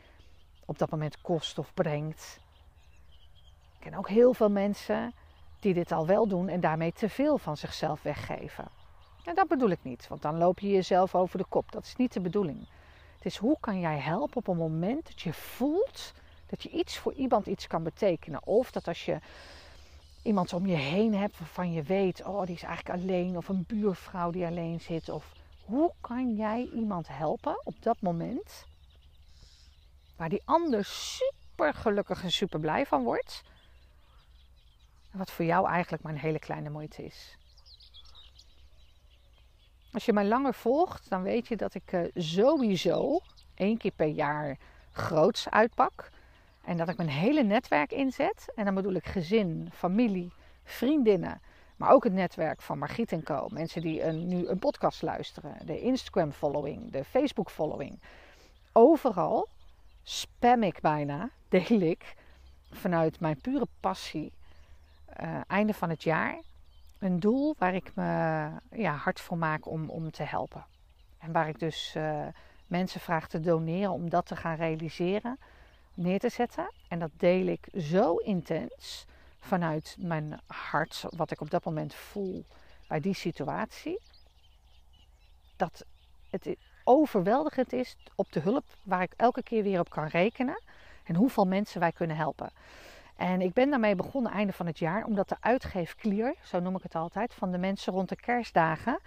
op 0.66 0.78
dat 0.78 0.90
moment 0.90 1.22
kost 1.22 1.58
of 1.58 1.74
brengt. 1.74 2.40
Ken 3.84 3.94
ook 3.94 4.10
heel 4.10 4.34
veel 4.34 4.50
mensen 4.50 5.13
die 5.60 5.74
dit 5.74 5.92
al 5.92 6.06
wel 6.06 6.28
doen 6.28 6.48
en 6.48 6.60
daarmee 6.60 6.94
te 6.94 7.10
veel 7.10 7.38
van 7.38 7.58
zichzelf 7.58 8.02
weggeven. 8.02 8.68
En 9.24 9.36
dat 9.36 9.48
bedoel 9.48 9.70
ik 9.70 9.80
niet, 9.82 10.08
want 10.08 10.22
dan 10.22 10.38
loop 10.38 10.60
je 10.60 10.70
jezelf 10.70 11.16
over 11.16 11.38
de 11.38 11.46
kop. 11.50 11.72
Dat 11.72 11.84
is 11.84 11.96
niet 11.96 12.13
de 12.13 12.22
bedoeling. 12.22 12.68
Het 13.16 13.25
is 13.25 13.38
hoe 13.38 13.58
kan 13.60 13.80
jij 13.80 13.98
helpen 13.98 14.38
op 14.38 14.48
een 14.48 14.58
moment 14.58 15.06
dat 15.06 15.22
je 15.22 15.34
voelt 15.34 16.13
dat 16.46 16.63
je 16.63 16.70
iets 16.70 16.98
voor 16.98 17.13
iemand 17.13 17.46
iets 17.46 17.68
kan 17.68 17.84
betekenen. 17.84 18.46
Of 18.46 18.72
dat 18.72 18.88
als 18.88 19.06
je 19.06 19.20
iemand 20.22 20.54
om 20.54 20.66
je 20.66 20.75
heen 20.75 21.16
hebt 21.16 21.40
waarvan 21.40 21.74
je 21.74 21.84
weet, 21.84 22.25
oh 22.25 22.46
die 22.46 22.56
is 22.56 22.63
eigenlijk 22.63 23.00
alleen. 23.02 23.38
Of 23.38 23.48
een 23.48 23.63
buurvrouw 23.68 24.32
die 24.32 24.46
alleen 24.46 24.80
zit. 24.80 25.10
Of 25.10 25.32
hoe 25.66 25.92
kan 26.02 26.36
jij 26.36 26.70
iemand 26.74 27.08
helpen 27.08 27.66
op 27.66 27.75
dat 27.80 28.02
moment 28.02 28.66
waar 30.16 30.30
die 30.30 30.42
ander 30.46 30.86
super 30.86 31.74
gelukkig 31.74 32.24
en 32.24 32.32
super 32.32 32.60
blij 32.60 32.86
van 32.86 33.04
wordt. 33.04 33.44
Wat 35.13 35.32
voor 35.32 35.46
jou 35.46 35.67
eigenlijk 35.67 36.03
maar 36.03 36.13
een 36.13 36.20
hele 36.20 36.39
kleine 36.39 36.70
moeite 36.70 37.05
is. 37.05 37.38
Als 39.91 40.05
je 40.05 40.13
mij 40.13 40.25
langer 40.25 40.53
volgt, 40.53 41.10
dan 41.10 41.24
weet 41.24 41.48
je 41.48 41.55
dat 41.55 41.74
ik 41.74 41.91
uh, 41.91 42.01
sowieso 42.13 43.20
één 43.55 43.77
keer 43.77 43.91
per 43.96 44.08
jaar 44.08 44.58
groots 44.91 45.50
uitpak. 45.50 46.10
En 46.63 46.77
dat 46.77 46.89
ik 46.89 46.98
mijn 46.98 47.10
hele 47.10 47.43
netwerk 47.43 47.91
inzet. 47.91 48.51
En 48.55 48.65
dan 48.65 48.75
bedoel 48.75 48.93
ik 48.93 49.05
gezin, 49.05 49.70
familie, 49.74 50.34
vriendinnen. 50.63 51.41
Maar 51.75 51.91
ook 51.91 52.03
het 52.03 52.13
netwerk 52.13 52.62
van 52.62 52.77
Margriet 52.77 53.12
en 53.12 53.24
Co. 53.24 53.48
Mensen 53.51 53.82
die 53.82 54.03
een, 54.03 54.27
nu 54.27 54.48
een 54.48 54.60
podcast 54.60 55.01
luisteren. 55.01 55.65
De 55.65 55.82
Instagram 55.82 56.32
following, 56.32 56.91
de 56.91 57.03
Facebook 57.03 57.50
following. 57.50 58.01
Overal 58.72 59.48
spam 60.03 60.63
ik 60.63 60.82
bijna, 60.82 61.29
deel 61.50 61.79
ik 61.79 62.15
vanuit 62.72 63.20
mijn 63.20 63.41
pure 63.41 63.67
passie. 63.79 64.32
Uh, 65.22 65.41
einde 65.48 65.74
van 65.74 65.89
het 65.89 66.03
jaar 66.03 66.41
een 67.00 67.20
doel 67.20 67.55
waar 67.58 67.75
ik 67.75 67.91
me 67.96 68.50
ja, 68.72 68.96
hard 68.96 69.20
voor 69.20 69.38
maak 69.38 69.67
om, 69.67 69.89
om 69.89 70.12
te 70.12 70.24
helpen. 70.24 70.65
En 71.17 71.32
waar 71.32 71.48
ik 71.48 71.60
dus 71.60 71.93
uh, 71.98 72.27
mensen 72.67 73.00
vraag 73.00 73.27
te 73.27 73.39
doneren 73.39 73.91
om 73.91 74.10
dat 74.10 74.25
te 74.25 74.36
gaan 74.36 74.55
realiseren, 74.55 75.39
neer 75.93 76.20
te 76.20 76.29
zetten. 76.29 76.72
En 76.88 77.00
dat 77.00 77.12
deel 77.17 77.46
ik 77.46 77.67
zo 77.77 78.15
intens 78.15 79.05
vanuit 79.39 79.96
mijn 80.00 80.39
hart, 80.48 81.05
wat 81.10 81.32
ik 81.32 81.41
op 81.41 81.50
dat 81.50 81.65
moment 81.65 81.93
voel 81.93 82.46
bij 82.88 83.00
die 83.00 83.13
situatie. 83.13 84.01
Dat 85.55 85.86
het, 86.29 86.55
overweldigend 86.84 87.74
is 87.74 87.98
op 88.15 88.32
de 88.32 88.39
hulp 88.39 88.65
waar 88.84 89.01
ik 89.01 89.13
elke 89.17 89.43
keer 89.43 89.63
weer 89.63 89.79
op 89.79 89.89
kan 89.89 90.08
rekenen. 90.08 90.62
En 91.03 91.15
hoeveel 91.15 91.46
mensen 91.46 91.79
wij 91.79 91.91
kunnen 91.91 92.17
helpen. 92.17 92.51
En 93.24 93.42
ik 93.42 93.53
ben 93.53 93.70
daarmee 93.70 93.96
begonnen 93.96 94.32
einde 94.32 94.53
van 94.53 94.65
het 94.65 94.80
jaar, 94.80 95.06
omdat 95.06 95.30
de 95.30 95.36
uitgeefklier, 95.39 96.36
zo 96.42 96.60
noem 96.60 96.75
ik 96.75 96.84
het 96.84 96.96
altijd, 96.96 97.34
van 97.34 97.51
de 97.51 97.58
mensen 97.58 97.94
rond 97.94 98.10
de 98.10 98.15
kerstdagen, 98.15 99.00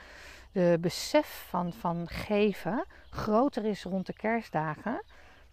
de 0.52 0.78
besef 0.80 1.46
van, 1.48 1.72
van 1.72 2.08
geven 2.08 2.84
groter 3.10 3.64
is 3.64 3.82
rond 3.82 4.06
de 4.06 4.12
kerstdagen 4.12 5.02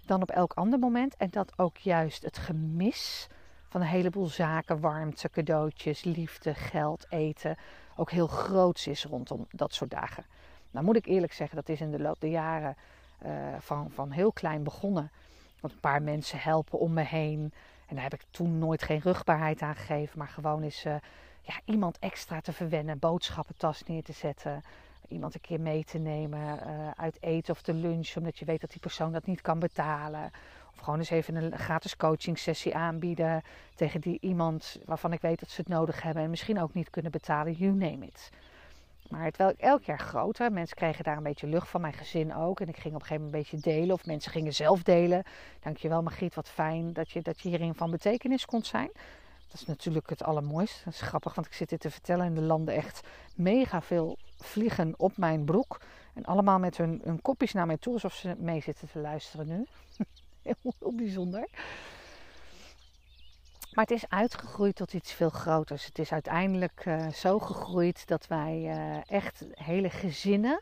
dan 0.05 0.21
op 0.21 0.29
elk 0.29 0.53
ander 0.53 0.79
moment. 0.79 1.15
En 1.17 1.29
dat 1.29 1.59
ook 1.59 1.77
juist 1.77 2.23
het 2.23 2.37
gemis 2.37 3.27
van 3.69 3.81
een 3.81 3.87
heleboel 3.87 4.27
zaken, 4.27 4.79
warmte, 4.79 5.29
cadeautjes, 5.29 6.03
liefde, 6.03 6.53
geld, 6.53 7.05
eten, 7.09 7.57
ook 7.95 8.11
heel 8.11 8.27
groots 8.27 8.87
is 8.87 9.05
rondom 9.05 9.45
dat 9.49 9.73
soort 9.73 9.91
dagen. 9.91 10.25
Nou 10.71 10.85
moet 10.85 10.95
ik 10.95 11.05
eerlijk 11.05 11.33
zeggen, 11.33 11.55
dat 11.55 11.69
is 11.69 11.81
in 11.81 11.91
de 11.91 11.99
loop 11.99 12.19
der 12.19 12.29
jaren 12.29 12.75
uh, 13.25 13.31
van, 13.59 13.91
van 13.91 14.11
heel 14.11 14.31
klein 14.31 14.63
begonnen. 14.63 15.11
Want 15.59 15.73
een 15.73 15.79
paar 15.79 16.01
mensen 16.01 16.39
helpen 16.39 16.79
om 16.79 16.93
me 16.93 17.03
heen. 17.03 17.53
En 17.93 17.99
daar 17.99 18.09
heb 18.09 18.19
ik 18.19 18.27
toen 18.31 18.57
nooit 18.57 18.83
geen 18.83 18.99
rugbaarheid 18.99 19.61
aan 19.61 19.75
gegeven. 19.75 20.17
Maar 20.17 20.27
gewoon 20.27 20.61
eens 20.63 20.85
uh, 20.85 20.95
ja, 21.41 21.59
iemand 21.65 21.99
extra 21.99 22.41
te 22.41 22.53
verwennen. 22.53 22.99
Boodschappentas 22.99 23.83
neer 23.83 24.03
te 24.03 24.11
zetten. 24.11 24.61
Iemand 25.07 25.33
een 25.33 25.41
keer 25.41 25.61
mee 25.61 25.83
te 25.83 25.97
nemen 25.97 26.39
uh, 26.39 26.91
uit 26.95 27.17
eten 27.21 27.53
of 27.53 27.61
te 27.61 27.73
lunch. 27.73 28.15
Omdat 28.15 28.39
je 28.39 28.45
weet 28.45 28.61
dat 28.61 28.69
die 28.69 28.79
persoon 28.79 29.11
dat 29.11 29.25
niet 29.25 29.41
kan 29.41 29.59
betalen. 29.59 30.31
Of 30.71 30.79
gewoon 30.79 30.99
eens 30.99 31.09
even 31.09 31.35
een 31.35 31.57
gratis 31.57 31.95
coaching 31.95 32.39
sessie 32.39 32.75
aanbieden. 32.75 33.41
Tegen 33.75 34.01
die 34.01 34.17
iemand 34.21 34.79
waarvan 34.85 35.13
ik 35.13 35.21
weet 35.21 35.39
dat 35.39 35.49
ze 35.49 35.61
het 35.61 35.69
nodig 35.69 36.01
hebben. 36.01 36.23
En 36.23 36.29
misschien 36.29 36.61
ook 36.61 36.73
niet 36.73 36.89
kunnen 36.89 37.11
betalen. 37.11 37.53
You 37.53 37.73
name 37.73 38.05
it. 38.05 38.29
Maar 39.09 39.23
het 39.23 39.37
werd 39.37 39.59
elk 39.59 39.83
jaar 39.83 39.99
groter. 39.99 40.51
Mensen 40.51 40.75
kregen 40.75 41.03
daar 41.03 41.17
een 41.17 41.23
beetje 41.23 41.47
lucht 41.47 41.67
van, 41.67 41.81
mijn 41.81 41.93
gezin 41.93 42.35
ook. 42.35 42.59
En 42.59 42.67
ik 42.67 42.77
ging 42.77 42.95
op 42.95 43.01
een 43.01 43.07
gegeven 43.07 43.25
moment 43.25 43.51
een 43.51 43.57
beetje 43.57 43.71
delen. 43.71 43.95
Of 43.95 44.05
mensen 44.05 44.31
gingen 44.31 44.53
zelf 44.53 44.83
delen. 44.83 45.23
Dankjewel 45.59 46.01
Margriet, 46.01 46.35
wat 46.35 46.49
fijn 46.49 46.93
dat 46.93 47.11
je, 47.11 47.21
dat 47.21 47.39
je 47.39 47.49
hierin 47.49 47.75
van 47.75 47.91
betekenis 47.91 48.45
kon 48.45 48.63
zijn. 48.63 48.89
Dat 49.47 49.61
is 49.61 49.67
natuurlijk 49.67 50.09
het 50.09 50.23
allermooiste. 50.23 50.81
Dat 50.83 50.93
is 50.93 51.01
grappig, 51.01 51.35
want 51.35 51.47
ik 51.47 51.53
zit 51.53 51.69
dit 51.69 51.79
te 51.79 51.91
vertellen 51.91 52.25
en 52.25 52.33
de 52.33 52.41
landen 52.41 52.75
echt 52.75 53.07
mega 53.35 53.81
veel 53.81 54.17
vliegen 54.35 54.93
op 54.97 55.17
mijn 55.17 55.45
broek. 55.45 55.81
En 56.13 56.25
allemaal 56.25 56.59
met 56.59 56.77
hun, 56.77 57.01
hun 57.03 57.21
kopjes 57.21 57.53
naar 57.53 57.65
mij 57.65 57.77
toe, 57.77 57.93
alsof 57.93 58.13
ze 58.13 58.35
mee 58.37 58.61
zitten 58.61 58.87
te 58.87 58.99
luisteren 58.99 59.47
nu. 59.47 59.65
heel, 60.41 60.55
heel 60.79 60.95
bijzonder. 60.95 61.47
Maar 63.73 63.85
het 63.85 63.93
is 63.93 64.09
uitgegroeid 64.09 64.75
tot 64.75 64.93
iets 64.93 65.11
veel 65.11 65.29
groters. 65.29 65.85
Het 65.85 65.99
is 65.99 66.11
uiteindelijk 66.11 66.85
uh, 66.85 67.07
zo 67.07 67.39
gegroeid 67.39 68.07
dat 68.07 68.27
wij 68.27 68.59
uh, 68.63 69.11
echt 69.11 69.45
hele 69.51 69.89
gezinnen 69.89 70.61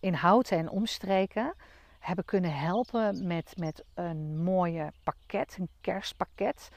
in 0.00 0.14
houten 0.14 0.58
en 0.58 0.68
omstreken 0.68 1.54
hebben 1.98 2.24
kunnen 2.24 2.54
helpen 2.54 3.26
met, 3.26 3.52
met 3.56 3.84
een 3.94 4.42
mooie 4.42 4.92
pakket, 5.04 5.56
een 5.58 5.68
kerstpakket 5.80 6.68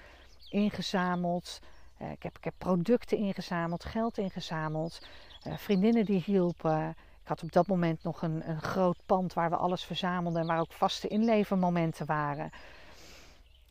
ingezameld. 0.50 1.60
Uh, 2.02 2.12
ik, 2.12 2.24
heb, 2.24 2.38
ik 2.38 2.44
heb 2.44 2.54
producten 2.58 3.18
ingezameld, 3.18 3.86
geld 3.86 4.18
ingezameld, 4.18 5.08
vriendinnen 5.40 6.06
die 6.06 6.24
hielpen. 6.26 6.90
Ik 7.22 7.28
had 7.28 7.44
op 7.44 7.52
dat 7.52 7.68
moment 7.68 8.04
nog 8.04 8.22
een, 8.22 8.50
een 8.50 8.62
groot 8.62 8.98
pand 9.06 9.34
waar 9.34 9.50
we 9.50 9.56
alles 9.56 9.84
verzamelden 9.84 10.42
en 10.42 10.48
waar 10.48 10.60
ook 10.60 10.74
vaste 10.74 11.08
inlevermomenten 11.08 12.06
waren. 12.06 12.52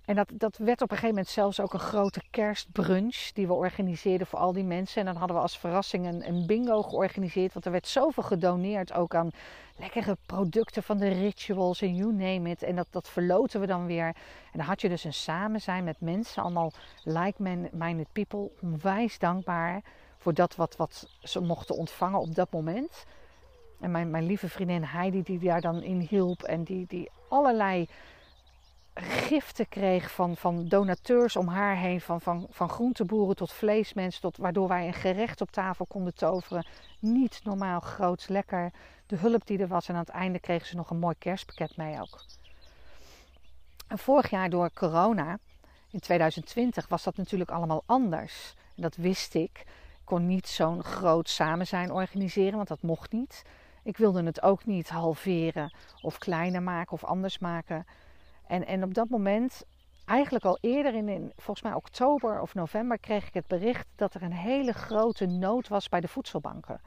En 0.04 0.14
dat, 0.14 0.30
dat 0.34 0.56
werd 0.56 0.82
op 0.82 0.90
een 0.90 0.96
gegeven 0.96 1.08
moment 1.08 1.28
zelfs 1.28 1.60
ook 1.60 1.72
een 1.72 1.78
grote 1.78 2.22
kerstbrunch 2.30 3.16
die 3.32 3.46
we 3.46 3.52
organiseerden 3.52 4.26
voor 4.26 4.38
al 4.38 4.52
die 4.52 4.64
mensen. 4.64 5.00
En 5.00 5.06
dan 5.06 5.16
hadden 5.16 5.36
we 5.36 5.42
als 5.42 5.58
verrassing 5.58 6.06
een, 6.06 6.28
een 6.28 6.46
bingo 6.46 6.82
georganiseerd. 6.82 7.52
Want 7.52 7.64
er 7.64 7.72
werd 7.72 7.86
zoveel 7.86 8.22
gedoneerd 8.22 8.92
ook 8.92 9.14
aan 9.14 9.30
lekkere 9.76 10.16
producten 10.26 10.82
van 10.82 10.98
de 10.98 11.08
rituals 11.08 11.82
en 11.82 11.94
you 11.94 12.12
name 12.12 12.50
it. 12.50 12.62
En 12.62 12.76
dat, 12.76 12.86
dat 12.90 13.08
verloten 13.08 13.60
we 13.60 13.66
dan 13.66 13.86
weer. 13.86 14.06
En 14.06 14.58
dan 14.58 14.66
had 14.66 14.80
je 14.80 14.88
dus 14.88 15.04
een 15.04 15.12
samen 15.12 15.60
zijn 15.60 15.84
met 15.84 16.00
mensen, 16.00 16.42
allemaal 16.42 16.72
like-minded 17.02 18.12
people. 18.12 18.50
Onwijs 18.60 19.18
dankbaar 19.18 19.82
voor 20.18 20.34
dat 20.34 20.56
wat, 20.56 20.76
wat 20.76 21.08
ze 21.22 21.40
mochten 21.40 21.76
ontvangen 21.76 22.20
op 22.20 22.34
dat 22.34 22.50
moment. 22.50 23.04
En 23.80 23.90
mijn, 23.90 24.10
mijn 24.10 24.26
lieve 24.26 24.48
vriendin 24.48 24.84
Heidi 24.84 25.22
die 25.22 25.38
daar 25.38 25.60
dan 25.60 25.82
in 25.82 26.00
hielp 26.00 26.42
en 26.42 26.62
die, 26.62 26.86
die 26.88 27.10
allerlei 27.28 27.88
giften 28.94 29.68
kreeg 29.68 30.10
van, 30.10 30.36
van 30.36 30.68
donateurs 30.68 31.36
om 31.36 31.48
haar 31.48 31.76
heen. 31.76 32.00
Van, 32.00 32.20
van, 32.20 32.46
van 32.50 32.68
groenteboeren 32.68 33.36
tot 33.36 33.52
vleesmensen. 33.52 34.20
Tot, 34.20 34.36
waardoor 34.36 34.68
wij 34.68 34.86
een 34.86 34.94
gerecht 34.94 35.40
op 35.40 35.50
tafel 35.50 35.86
konden 35.86 36.14
toveren. 36.14 36.66
Niet 37.00 37.40
normaal 37.44 37.80
groots, 37.80 38.28
lekker. 38.28 38.72
De 39.06 39.16
hulp 39.16 39.46
die 39.46 39.58
er 39.58 39.68
was. 39.68 39.88
En 39.88 39.94
aan 39.94 40.00
het 40.00 40.08
einde 40.08 40.38
kregen 40.38 40.66
ze 40.66 40.76
nog 40.76 40.90
een 40.90 40.98
mooi 40.98 41.14
kerstpakket 41.18 41.76
mee 41.76 42.00
ook. 42.00 42.24
En 43.88 43.98
vorig 43.98 44.30
jaar 44.30 44.50
door 44.50 44.70
corona, 44.72 45.38
in 45.90 46.00
2020, 46.00 46.88
was 46.88 47.02
dat 47.02 47.16
natuurlijk 47.16 47.50
allemaal 47.50 47.82
anders. 47.86 48.54
En 48.76 48.82
dat 48.82 48.96
wist 48.96 49.34
ik. 49.34 49.64
Ik 50.04 50.10
kon 50.10 50.26
niet 50.26 50.48
zo'n 50.48 50.82
groot 50.82 51.28
samen 51.28 51.66
zijn 51.66 51.92
organiseren, 51.92 52.56
want 52.56 52.68
dat 52.68 52.82
mocht 52.82 53.12
niet. 53.12 53.42
Ik 53.82 53.96
wilde 53.96 54.22
het 54.22 54.42
ook 54.42 54.64
niet 54.64 54.88
halveren 54.88 55.74
of 56.00 56.18
kleiner 56.18 56.62
maken 56.62 56.92
of 56.92 57.04
anders 57.04 57.38
maken. 57.38 57.86
En, 58.54 58.66
en 58.66 58.82
op 58.82 58.94
dat 58.94 59.08
moment, 59.08 59.62
eigenlijk 60.04 60.44
al 60.44 60.58
eerder 60.60 60.94
in, 60.94 61.08
in, 61.08 61.32
volgens 61.36 61.62
mij 61.62 61.74
oktober 61.74 62.40
of 62.40 62.54
november, 62.54 62.98
kreeg 62.98 63.26
ik 63.26 63.34
het 63.34 63.46
bericht 63.46 63.86
dat 63.96 64.14
er 64.14 64.22
een 64.22 64.32
hele 64.32 64.72
grote 64.72 65.26
nood 65.26 65.68
was 65.68 65.88
bij 65.88 66.00
de 66.00 66.08
voedselbanken. 66.08 66.80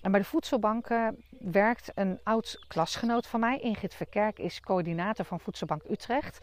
En 0.00 0.10
bij 0.10 0.20
de 0.20 0.26
voedselbanken 0.26 1.24
werkt 1.38 1.90
een 1.94 2.20
oud 2.22 2.64
klasgenoot 2.68 3.26
van 3.26 3.40
mij, 3.40 3.58
Ingrid 3.58 3.94
Verkerk, 3.94 4.38
is 4.38 4.60
coördinator 4.60 5.24
van 5.24 5.40
Voedselbank 5.40 5.82
Utrecht. 5.90 6.38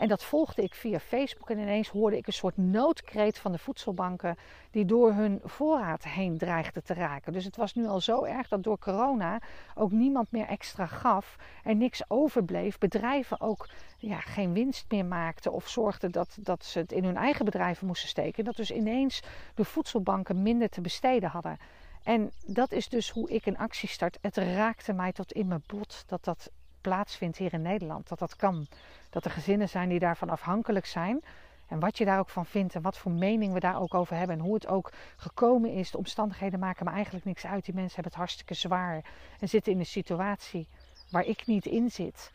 En 0.00 0.08
dat 0.08 0.24
volgde 0.24 0.62
ik 0.62 0.74
via 0.74 0.98
Facebook 0.98 1.50
en 1.50 1.58
ineens 1.58 1.88
hoorde 1.88 2.16
ik 2.16 2.26
een 2.26 2.32
soort 2.32 2.56
noodkreet 2.56 3.38
van 3.38 3.52
de 3.52 3.58
voedselbanken 3.58 4.36
die 4.70 4.84
door 4.84 5.12
hun 5.12 5.40
voorraad 5.44 6.04
heen 6.04 6.38
dreigde 6.38 6.82
te 6.82 6.94
raken. 6.94 7.32
Dus 7.32 7.44
het 7.44 7.56
was 7.56 7.74
nu 7.74 7.86
al 7.86 8.00
zo 8.00 8.24
erg 8.24 8.48
dat 8.48 8.62
door 8.62 8.78
corona 8.78 9.40
ook 9.74 9.90
niemand 9.90 10.32
meer 10.32 10.46
extra 10.46 10.86
gaf, 10.86 11.36
er 11.64 11.76
niks 11.76 12.02
overbleef, 12.08 12.78
bedrijven 12.78 13.40
ook 13.40 13.68
ja, 13.98 14.20
geen 14.20 14.52
winst 14.52 14.84
meer 14.88 15.04
maakten 15.04 15.52
of 15.52 15.68
zorgden 15.68 16.12
dat, 16.12 16.36
dat 16.40 16.64
ze 16.64 16.78
het 16.78 16.92
in 16.92 17.04
hun 17.04 17.16
eigen 17.16 17.44
bedrijven 17.44 17.86
moesten 17.86 18.08
steken. 18.08 18.44
Dat 18.44 18.56
dus 18.56 18.70
ineens 18.70 19.22
de 19.54 19.64
voedselbanken 19.64 20.42
minder 20.42 20.68
te 20.68 20.80
besteden 20.80 21.30
hadden. 21.30 21.58
En 22.02 22.30
dat 22.46 22.72
is 22.72 22.88
dus 22.88 23.10
hoe 23.10 23.30
ik 23.30 23.46
een 23.46 23.58
actie 23.58 23.88
start. 23.88 24.18
Het 24.20 24.36
raakte 24.36 24.92
mij 24.92 25.12
tot 25.12 25.32
in 25.32 25.46
mijn 25.46 25.62
bot 25.66 26.04
dat 26.06 26.24
dat 26.24 26.50
plaatsvindt 26.80 27.36
hier 27.36 27.52
in 27.52 27.62
Nederland. 27.62 28.08
Dat 28.08 28.18
dat 28.18 28.36
kan. 28.36 28.66
Dat 29.10 29.24
er 29.24 29.30
gezinnen 29.30 29.68
zijn 29.68 29.88
die 29.88 29.98
daarvan 29.98 30.30
afhankelijk 30.30 30.86
zijn. 30.86 31.22
En 31.66 31.80
wat 31.80 31.98
je 31.98 32.04
daar 32.04 32.18
ook 32.18 32.28
van 32.28 32.46
vindt 32.46 32.74
en 32.74 32.82
wat 32.82 32.98
voor 32.98 33.12
mening 33.12 33.52
we 33.52 33.60
daar 33.60 33.80
ook 33.80 33.94
over 33.94 34.16
hebben. 34.16 34.36
En 34.36 34.42
hoe 34.42 34.54
het 34.54 34.66
ook 34.66 34.92
gekomen 35.16 35.72
is. 35.72 35.90
De 35.90 35.98
omstandigheden 35.98 36.58
maken 36.58 36.84
me 36.84 36.90
eigenlijk 36.90 37.24
niks 37.24 37.46
uit. 37.46 37.64
Die 37.64 37.74
mensen 37.74 37.94
hebben 37.94 38.12
het 38.12 38.20
hartstikke 38.20 38.54
zwaar. 38.54 39.04
En 39.40 39.48
zitten 39.48 39.72
in 39.72 39.78
een 39.78 39.86
situatie 39.86 40.68
waar 41.10 41.24
ik 41.24 41.46
niet 41.46 41.66
in 41.66 41.90
zit. 41.90 42.32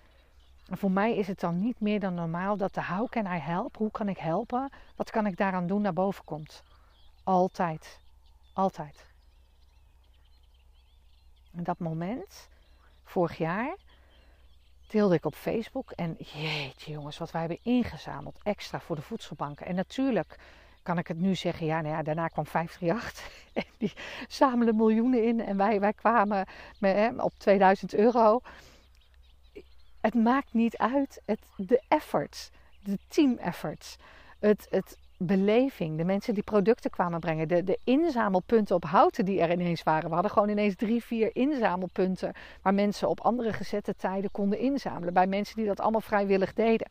En 0.69 0.77
voor 0.77 0.91
mij 0.91 1.15
is 1.15 1.27
het 1.27 1.39
dan 1.39 1.59
niet 1.59 1.79
meer 1.79 1.99
dan 1.99 2.13
normaal 2.13 2.57
dat 2.57 2.73
de 2.73 2.83
how 2.83 3.09
can 3.09 3.25
I 3.25 3.39
help? 3.39 3.77
Hoe 3.77 3.91
kan 3.91 4.09
ik 4.09 4.17
helpen? 4.17 4.69
Wat 4.95 5.09
kan 5.09 5.25
ik 5.25 5.37
daaraan 5.37 5.67
doen 5.67 5.81
naar 5.81 5.93
boven 5.93 6.23
komt? 6.23 6.63
Altijd. 7.23 7.99
Altijd. 8.53 9.05
En 11.51 11.63
dat 11.63 11.79
moment, 11.79 12.49
vorig 13.03 13.37
jaar, 13.37 13.75
deelde 14.87 15.15
ik 15.15 15.25
op 15.25 15.35
Facebook. 15.35 15.91
En 15.91 16.15
jeetje 16.17 16.91
jongens, 16.91 17.17
wat 17.17 17.31
wij 17.31 17.41
hebben 17.41 17.59
ingezameld 17.63 18.39
extra 18.43 18.79
voor 18.79 18.95
de 18.95 19.01
voedselbanken. 19.01 19.65
En 19.65 19.75
natuurlijk 19.75 20.37
kan 20.83 20.97
ik 20.97 21.07
het 21.07 21.19
nu 21.19 21.35
zeggen, 21.35 21.65
ja, 21.65 21.81
nou 21.81 22.03
daarna 22.03 22.27
kwam 22.27 22.45
538 22.45 23.43
en 23.53 23.73
die 23.77 23.93
zamelen 24.27 24.75
miljoenen 24.75 25.23
in. 25.23 25.41
En 25.41 25.57
wij, 25.57 25.79
wij 25.79 25.93
kwamen 25.93 26.47
met, 26.79 26.95
hè, 26.95 27.09
op 27.17 27.33
2000 27.37 27.93
euro. 27.93 28.41
Het 30.01 30.13
maakt 30.13 30.53
niet 30.53 30.77
uit, 30.77 31.21
het, 31.25 31.39
de 31.57 31.81
efforts, 31.87 32.49
de 32.83 32.99
team 33.07 33.37
efforts, 33.37 33.95
het, 34.39 34.67
het 34.69 34.97
beleving. 35.17 35.97
De 35.97 36.03
mensen 36.03 36.33
die 36.33 36.43
producten 36.43 36.89
kwamen 36.89 37.19
brengen. 37.19 37.47
De, 37.47 37.63
de 37.63 37.79
inzamelpunten 37.83 38.75
op 38.75 38.83
houten 38.83 39.25
die 39.25 39.41
er 39.41 39.51
ineens 39.51 39.83
waren. 39.83 40.07
We 40.07 40.13
hadden 40.13 40.31
gewoon 40.31 40.49
ineens 40.49 40.75
drie, 40.75 41.03
vier 41.03 41.29
inzamelpunten. 41.35 42.33
Waar 42.61 42.73
mensen 42.73 43.09
op 43.09 43.21
andere 43.21 43.53
gezette 43.53 43.95
tijden 43.95 44.31
konden 44.31 44.59
inzamelen. 44.59 45.13
Bij 45.13 45.27
mensen 45.27 45.55
die 45.55 45.65
dat 45.65 45.79
allemaal 45.79 46.01
vrijwillig 46.01 46.53
deden. 46.53 46.89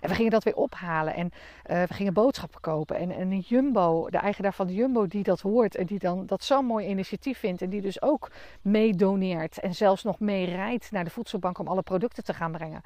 En 0.00 0.08
we 0.08 0.14
gingen 0.14 0.30
dat 0.30 0.44
weer 0.44 0.56
ophalen 0.56 1.14
en 1.14 1.30
uh, 1.70 1.82
we 1.82 1.94
gingen 1.94 2.12
boodschappen 2.12 2.60
kopen. 2.60 2.96
En, 2.96 3.10
en 3.10 3.38
Jumbo, 3.38 4.10
de 4.10 4.18
eigenaar 4.18 4.54
van 4.54 4.66
de 4.66 4.74
Jumbo 4.74 5.06
die 5.06 5.22
dat 5.22 5.40
hoort 5.40 5.76
en 5.76 5.86
die 5.86 5.98
dan 5.98 6.26
dat 6.26 6.44
zo'n 6.44 6.64
mooi 6.64 6.86
initiatief 6.86 7.38
vindt. 7.38 7.62
En 7.62 7.70
die 7.70 7.80
dus 7.80 8.02
ook 8.02 8.30
meedoneert 8.62 9.58
en 9.58 9.74
zelfs 9.74 10.02
nog 10.02 10.20
mee 10.20 10.44
rijdt 10.44 10.90
naar 10.90 11.04
de 11.04 11.10
voedselbank 11.10 11.58
om 11.58 11.68
alle 11.68 11.82
producten 11.82 12.24
te 12.24 12.34
gaan 12.34 12.52
brengen. 12.52 12.82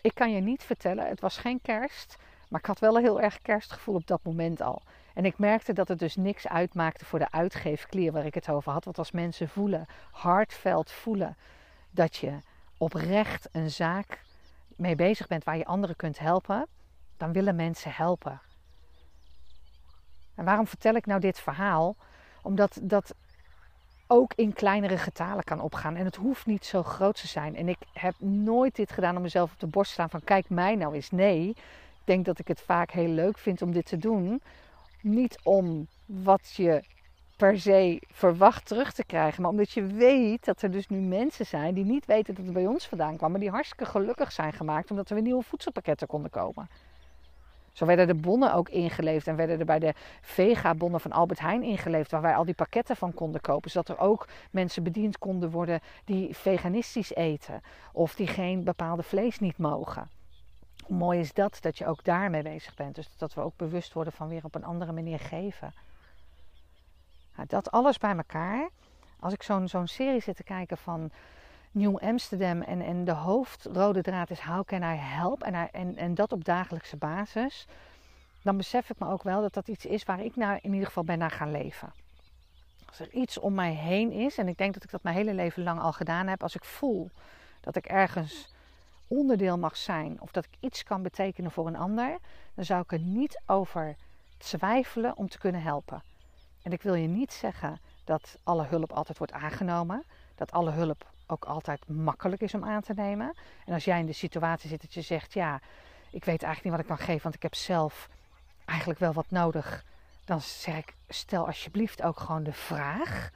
Ik 0.00 0.14
kan 0.14 0.32
je 0.32 0.40
niet 0.40 0.62
vertellen, 0.62 1.06
het 1.06 1.20
was 1.20 1.36
geen 1.36 1.60
kerst. 1.62 2.16
Maar 2.50 2.60
ik 2.60 2.66
had 2.66 2.78
wel 2.78 2.96
een 2.96 3.02
heel 3.02 3.20
erg 3.20 3.42
kerstgevoel 3.42 3.94
op 3.94 4.06
dat 4.06 4.20
moment 4.22 4.60
al. 4.60 4.82
En 5.14 5.24
ik 5.24 5.38
merkte 5.38 5.72
dat 5.72 5.88
het 5.88 5.98
dus 5.98 6.16
niks 6.16 6.48
uitmaakte 6.48 7.04
voor 7.04 7.18
de 7.18 7.30
uitgeefklier 7.30 8.12
waar 8.12 8.26
ik 8.26 8.34
het 8.34 8.48
over 8.48 8.72
had. 8.72 8.84
Want 8.84 8.98
als 8.98 9.10
mensen 9.10 9.48
voelen, 9.48 9.86
hartveld 10.10 10.90
voelen, 10.90 11.36
dat 11.90 12.16
je 12.16 12.38
oprecht 12.78 13.48
een 13.52 13.70
zaak 13.70 14.22
mee 14.76 14.96
bezig 14.96 15.26
bent 15.26 15.44
waar 15.44 15.56
je 15.56 15.64
anderen 15.64 15.96
kunt 15.96 16.18
helpen, 16.18 16.66
dan 17.16 17.32
willen 17.32 17.56
mensen 17.56 17.92
helpen. 17.92 18.40
En 20.34 20.44
waarom 20.44 20.66
vertel 20.66 20.94
ik 20.94 21.06
nou 21.06 21.20
dit 21.20 21.40
verhaal? 21.40 21.96
Omdat 22.42 22.78
dat 22.82 23.14
ook 24.06 24.32
in 24.34 24.52
kleinere 24.52 24.98
getalen 24.98 25.44
kan 25.44 25.60
opgaan. 25.60 25.96
En 25.96 26.04
het 26.04 26.16
hoeft 26.16 26.46
niet 26.46 26.64
zo 26.64 26.82
groot 26.82 27.20
te 27.20 27.26
zijn. 27.26 27.56
En 27.56 27.68
ik 27.68 27.78
heb 27.92 28.14
nooit 28.18 28.76
dit 28.76 28.92
gedaan 28.92 29.16
om 29.16 29.22
mezelf 29.22 29.52
op 29.52 29.60
de 29.60 29.66
borst 29.66 29.88
te 29.88 29.94
slaan 29.94 30.10
van 30.10 30.24
kijk 30.24 30.48
mij 30.48 30.74
nou 30.74 30.94
eens. 30.94 31.10
Nee, 31.10 31.56
ik 32.00 32.06
denk 32.06 32.24
dat 32.24 32.38
ik 32.38 32.48
het 32.48 32.60
vaak 32.60 32.90
heel 32.90 33.08
leuk 33.08 33.38
vind 33.38 33.62
om 33.62 33.72
dit 33.72 33.86
te 33.86 33.96
doen. 33.96 34.42
Niet 35.02 35.38
om 35.42 35.86
wat 36.06 36.52
je 36.56 36.82
per 37.36 37.60
se 37.60 38.02
verwacht 38.06 38.66
terug 38.66 38.92
te 38.92 39.04
krijgen. 39.04 39.42
Maar 39.42 39.50
omdat 39.50 39.70
je 39.70 39.86
weet 39.86 40.44
dat 40.44 40.62
er 40.62 40.70
dus 40.70 40.88
nu 40.88 40.98
mensen 40.98 41.46
zijn 41.46 41.74
die 41.74 41.84
niet 41.84 42.06
weten 42.06 42.34
dat 42.34 42.44
het 42.44 42.54
bij 42.54 42.66
ons 42.66 42.86
vandaan 42.86 43.16
kwam. 43.16 43.30
Maar 43.30 43.40
die 43.40 43.50
hartstikke 43.50 43.84
gelukkig 43.84 44.32
zijn 44.32 44.52
gemaakt 44.52 44.90
omdat 44.90 45.08
er 45.08 45.14
weer 45.14 45.24
nieuwe 45.24 45.42
voedselpakketten 45.42 46.06
konden 46.06 46.30
komen. 46.30 46.68
Zo 47.72 47.86
werden 47.86 48.06
de 48.06 48.14
bonnen 48.14 48.54
ook 48.54 48.68
ingeleefd 48.68 49.26
en 49.26 49.36
werden 49.36 49.58
er 49.58 49.64
bij 49.64 49.78
de 49.78 49.94
Vega-bonnen 50.20 51.00
van 51.00 51.12
Albert 51.12 51.40
Heijn 51.40 51.62
ingeleefd, 51.62 52.10
waar 52.10 52.22
wij 52.22 52.34
al 52.34 52.44
die 52.44 52.54
pakketten 52.54 52.96
van 52.96 53.14
konden 53.14 53.40
kopen, 53.40 53.70
zodat 53.70 53.88
er 53.88 53.98
ook 53.98 54.28
mensen 54.50 54.82
bediend 54.82 55.18
konden 55.18 55.50
worden 55.50 55.80
die 56.04 56.36
veganistisch 56.36 57.14
eten 57.14 57.60
of 57.92 58.14
die 58.14 58.26
geen 58.26 58.64
bepaalde 58.64 59.02
vlees 59.02 59.38
niet 59.38 59.58
mogen. 59.58 60.08
Hoe 60.90 60.98
mooi 60.98 61.20
is 61.20 61.32
dat, 61.32 61.58
dat 61.60 61.78
je 61.78 61.86
ook 61.86 62.04
daarmee 62.04 62.42
bezig 62.42 62.74
bent. 62.74 62.94
Dus 62.94 63.16
dat 63.16 63.34
we 63.34 63.40
ook 63.40 63.56
bewust 63.56 63.92
worden 63.92 64.12
van 64.12 64.28
weer 64.28 64.44
op 64.44 64.54
een 64.54 64.64
andere 64.64 64.92
manier 64.92 65.18
geven. 65.18 65.74
Nou, 67.36 67.48
dat 67.48 67.70
alles 67.70 67.98
bij 67.98 68.16
elkaar. 68.16 68.68
Als 69.20 69.32
ik 69.32 69.42
zo'n 69.42 69.86
serie 69.86 70.20
zit 70.20 70.36
te 70.36 70.42
kijken 70.42 70.78
van 70.78 71.10
New 71.70 71.96
Amsterdam 71.96 72.62
en, 72.62 72.80
en 72.80 73.04
de 73.04 73.12
hoofdrode 73.12 74.02
draad 74.02 74.30
is 74.30 74.40
how 74.40 74.64
can 74.64 74.82
I 74.82 74.96
help 74.96 75.42
en, 75.42 75.72
en, 75.72 75.96
en 75.96 76.14
dat 76.14 76.32
op 76.32 76.44
dagelijkse 76.44 76.96
basis, 76.96 77.66
dan 78.42 78.56
besef 78.56 78.90
ik 78.90 78.98
me 78.98 79.08
ook 79.08 79.22
wel 79.22 79.40
dat 79.40 79.54
dat 79.54 79.68
iets 79.68 79.86
is 79.86 80.04
waar 80.04 80.24
ik 80.24 80.36
nou 80.36 80.58
in 80.62 80.72
ieder 80.72 80.86
geval 80.86 81.04
ben 81.04 81.18
naar 81.18 81.30
gaan 81.30 81.50
leven. 81.50 81.92
Als 82.86 83.00
er 83.00 83.10
iets 83.10 83.38
om 83.38 83.54
mij 83.54 83.72
heen 83.72 84.12
is, 84.12 84.38
en 84.38 84.48
ik 84.48 84.58
denk 84.58 84.74
dat 84.74 84.84
ik 84.84 84.90
dat 84.90 85.02
mijn 85.02 85.16
hele 85.16 85.34
leven 85.34 85.62
lang 85.62 85.80
al 85.80 85.92
gedaan 85.92 86.26
heb, 86.26 86.42
als 86.42 86.54
ik 86.54 86.64
voel 86.64 87.10
dat 87.60 87.76
ik 87.76 87.86
ergens 87.86 88.48
onderdeel 89.10 89.58
mag 89.58 89.76
zijn 89.76 90.20
of 90.20 90.30
dat 90.30 90.44
ik 90.44 90.56
iets 90.60 90.82
kan 90.82 91.02
betekenen 91.02 91.50
voor 91.50 91.66
een 91.66 91.76
ander, 91.76 92.18
dan 92.54 92.64
zou 92.64 92.82
ik 92.82 92.92
er 92.92 92.98
niet 92.98 93.40
over 93.46 93.96
twijfelen 94.38 95.16
om 95.16 95.28
te 95.28 95.38
kunnen 95.38 95.62
helpen. 95.62 96.02
En 96.62 96.72
ik 96.72 96.82
wil 96.82 96.94
je 96.94 97.08
niet 97.08 97.32
zeggen 97.32 97.80
dat 98.04 98.38
alle 98.42 98.64
hulp 98.64 98.92
altijd 98.92 99.18
wordt 99.18 99.32
aangenomen, 99.32 100.04
dat 100.34 100.52
alle 100.52 100.70
hulp 100.70 101.10
ook 101.26 101.44
altijd 101.44 101.88
makkelijk 101.88 102.42
is 102.42 102.54
om 102.54 102.64
aan 102.64 102.82
te 102.82 102.92
nemen. 102.94 103.36
En 103.64 103.74
als 103.74 103.84
jij 103.84 104.00
in 104.00 104.06
de 104.06 104.12
situatie 104.12 104.68
zit 104.68 104.80
dat 104.80 104.94
je 104.94 105.02
zegt, 105.02 105.32
ja, 105.32 105.60
ik 106.10 106.24
weet 106.24 106.42
eigenlijk 106.42 106.62
niet 106.62 106.72
wat 106.72 106.80
ik 106.80 106.96
kan 106.96 107.06
geven, 107.06 107.22
want 107.22 107.34
ik 107.34 107.42
heb 107.42 107.54
zelf 107.54 108.08
eigenlijk 108.64 109.00
wel 109.00 109.12
wat 109.12 109.30
nodig. 109.30 109.84
Dan 110.24 110.40
zeg 110.40 110.76
ik, 110.76 110.94
stel 111.08 111.46
alsjeblieft 111.46 112.02
ook 112.02 112.20
gewoon 112.20 112.42
de 112.42 112.52
vraag. 112.52 113.30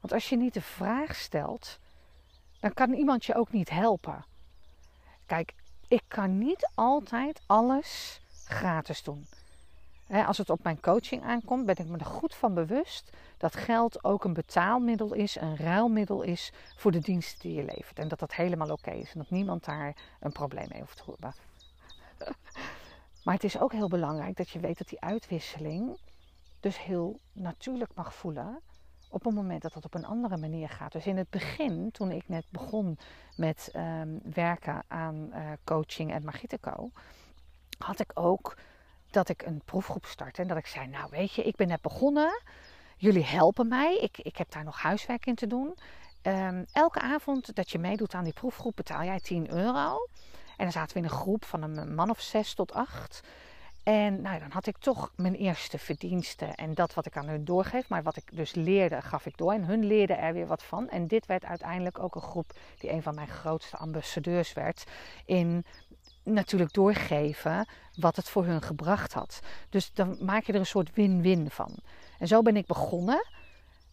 Want 0.00 0.12
als 0.12 0.28
je 0.28 0.36
niet 0.36 0.54
de 0.54 0.62
vraag 0.62 1.14
stelt, 1.14 1.78
dan 2.60 2.74
kan 2.74 2.92
iemand 2.92 3.24
je 3.24 3.34
ook 3.34 3.52
niet 3.52 3.70
helpen. 3.70 4.24
Kijk, 5.28 5.54
ik 5.88 6.02
kan 6.08 6.38
niet 6.38 6.70
altijd 6.74 7.40
alles 7.46 8.20
gratis 8.44 9.02
doen 9.02 9.26
als 10.08 10.38
het 10.38 10.50
op 10.50 10.62
mijn 10.62 10.80
coaching 10.80 11.22
aankomt, 11.22 11.66
ben 11.66 11.76
ik 11.76 11.86
me 11.86 11.98
er 11.98 12.04
goed 12.04 12.34
van 12.34 12.54
bewust 12.54 13.10
dat 13.36 13.56
geld 13.56 14.04
ook 14.04 14.24
een 14.24 14.32
betaalmiddel 14.32 15.12
is, 15.12 15.36
een 15.40 15.56
ruilmiddel 15.56 16.22
is 16.22 16.52
voor 16.76 16.92
de 16.92 16.98
diensten 16.98 17.38
die 17.40 17.54
je 17.54 17.64
levert. 17.64 17.98
En 17.98 18.08
dat 18.08 18.18
dat 18.18 18.34
helemaal 18.34 18.70
oké 18.70 18.90
is 18.90 19.12
en 19.12 19.18
dat 19.18 19.30
niemand 19.30 19.64
daar 19.64 19.96
een 20.20 20.32
probleem 20.32 20.66
mee 20.68 20.80
hoeft 20.80 20.96
te 20.96 21.02
hebben. 21.06 21.34
Maar 23.24 23.34
het 23.34 23.44
is 23.44 23.58
ook 23.58 23.72
heel 23.72 23.88
belangrijk 23.88 24.36
dat 24.36 24.50
je 24.50 24.58
weet 24.58 24.78
dat 24.78 24.88
die 24.88 25.00
uitwisseling 25.00 25.98
dus 26.60 26.82
heel 26.82 27.20
natuurlijk 27.32 27.90
mag 27.94 28.14
voelen 28.14 28.60
op 29.10 29.24
het 29.24 29.34
moment 29.34 29.62
dat 29.62 29.74
het 29.74 29.84
op 29.84 29.94
een 29.94 30.06
andere 30.06 30.36
manier 30.36 30.68
gaat. 30.68 30.92
Dus 30.92 31.06
in 31.06 31.16
het 31.16 31.30
begin, 31.30 31.90
toen 31.90 32.10
ik 32.10 32.28
net 32.28 32.44
begon 32.50 32.98
met 33.36 33.68
ehm, 33.72 34.08
werken 34.32 34.82
aan 34.88 35.30
uh, 35.32 35.50
coaching 35.64 36.12
en 36.12 36.24
Magiteco, 36.24 36.90
had 37.78 38.00
ik 38.00 38.10
ook 38.14 38.56
dat 39.10 39.28
ik 39.28 39.42
een 39.42 39.62
proefgroep 39.64 40.06
startte. 40.06 40.42
En 40.42 40.48
dat 40.48 40.56
ik 40.56 40.66
zei, 40.66 40.86
nou 40.86 41.08
weet 41.10 41.32
je, 41.32 41.42
ik 41.42 41.56
ben 41.56 41.68
net 41.68 41.80
begonnen. 41.80 42.42
Jullie 42.96 43.24
helpen 43.24 43.68
mij. 43.68 43.96
Ik, 43.96 44.18
ik 44.18 44.36
heb 44.36 44.50
daar 44.50 44.64
nog 44.64 44.80
huiswerk 44.80 45.26
in 45.26 45.34
te 45.34 45.46
doen. 45.46 45.74
Ehm, 46.22 46.64
elke 46.72 47.00
avond 47.00 47.54
dat 47.54 47.70
je 47.70 47.78
meedoet 47.78 48.14
aan 48.14 48.24
die 48.24 48.32
proefgroep 48.32 48.76
betaal 48.76 49.04
jij 49.04 49.20
10 49.20 49.50
euro. 49.50 50.08
En 50.56 50.64
dan 50.64 50.72
zaten 50.72 50.92
we 50.92 50.98
in 50.98 51.08
een 51.08 51.18
groep 51.18 51.44
van 51.44 51.62
een 51.62 51.94
man 51.94 52.10
of 52.10 52.20
zes 52.20 52.54
tot 52.54 52.72
acht. 52.72 53.20
En 53.88 54.20
nou, 54.22 54.38
dan 54.38 54.50
had 54.50 54.66
ik 54.66 54.78
toch 54.78 55.12
mijn 55.16 55.34
eerste 55.34 55.78
verdiensten 55.78 56.54
en 56.54 56.74
dat 56.74 56.94
wat 56.94 57.06
ik 57.06 57.16
aan 57.16 57.28
hun 57.28 57.44
doorgeef. 57.44 57.88
Maar 57.88 58.02
wat 58.02 58.16
ik 58.16 58.36
dus 58.36 58.54
leerde, 58.54 59.02
gaf 59.02 59.26
ik 59.26 59.36
door. 59.36 59.52
En 59.52 59.64
hun 59.64 59.84
leerden 59.84 60.18
er 60.18 60.32
weer 60.32 60.46
wat 60.46 60.62
van. 60.62 60.88
En 60.88 61.06
dit 61.06 61.26
werd 61.26 61.44
uiteindelijk 61.44 61.98
ook 61.98 62.14
een 62.14 62.22
groep 62.22 62.52
die 62.78 62.90
een 62.90 63.02
van 63.02 63.14
mijn 63.14 63.28
grootste 63.28 63.76
ambassadeurs 63.76 64.52
werd. 64.52 64.84
In 65.24 65.64
natuurlijk 66.22 66.72
doorgeven 66.72 67.68
wat 67.94 68.16
het 68.16 68.28
voor 68.28 68.44
hun 68.44 68.62
gebracht 68.62 69.12
had. 69.12 69.40
Dus 69.68 69.92
dan 69.92 70.16
maak 70.20 70.44
je 70.44 70.52
er 70.52 70.58
een 70.58 70.66
soort 70.66 70.94
win-win 70.94 71.50
van. 71.50 71.74
En 72.18 72.26
zo 72.26 72.42
ben 72.42 72.56
ik 72.56 72.66
begonnen. 72.66 73.26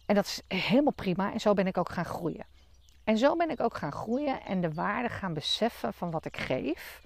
En 0.06 0.14
dat 0.14 0.24
is 0.24 0.58
helemaal 0.58 0.92
prima. 0.92 1.32
En 1.32 1.40
zo 1.40 1.54
ben 1.54 1.66
ik 1.66 1.78
ook 1.78 1.90
gaan 1.90 2.04
groeien. 2.04 2.46
En 3.04 3.18
zo 3.18 3.36
ben 3.36 3.50
ik 3.50 3.60
ook 3.60 3.76
gaan 3.76 3.92
groeien 3.92 4.42
en 4.42 4.60
de 4.60 4.72
waarde 4.72 5.08
gaan 5.08 5.34
beseffen 5.34 5.92
van 5.92 6.10
wat 6.10 6.24
ik 6.24 6.36
geef. 6.36 7.00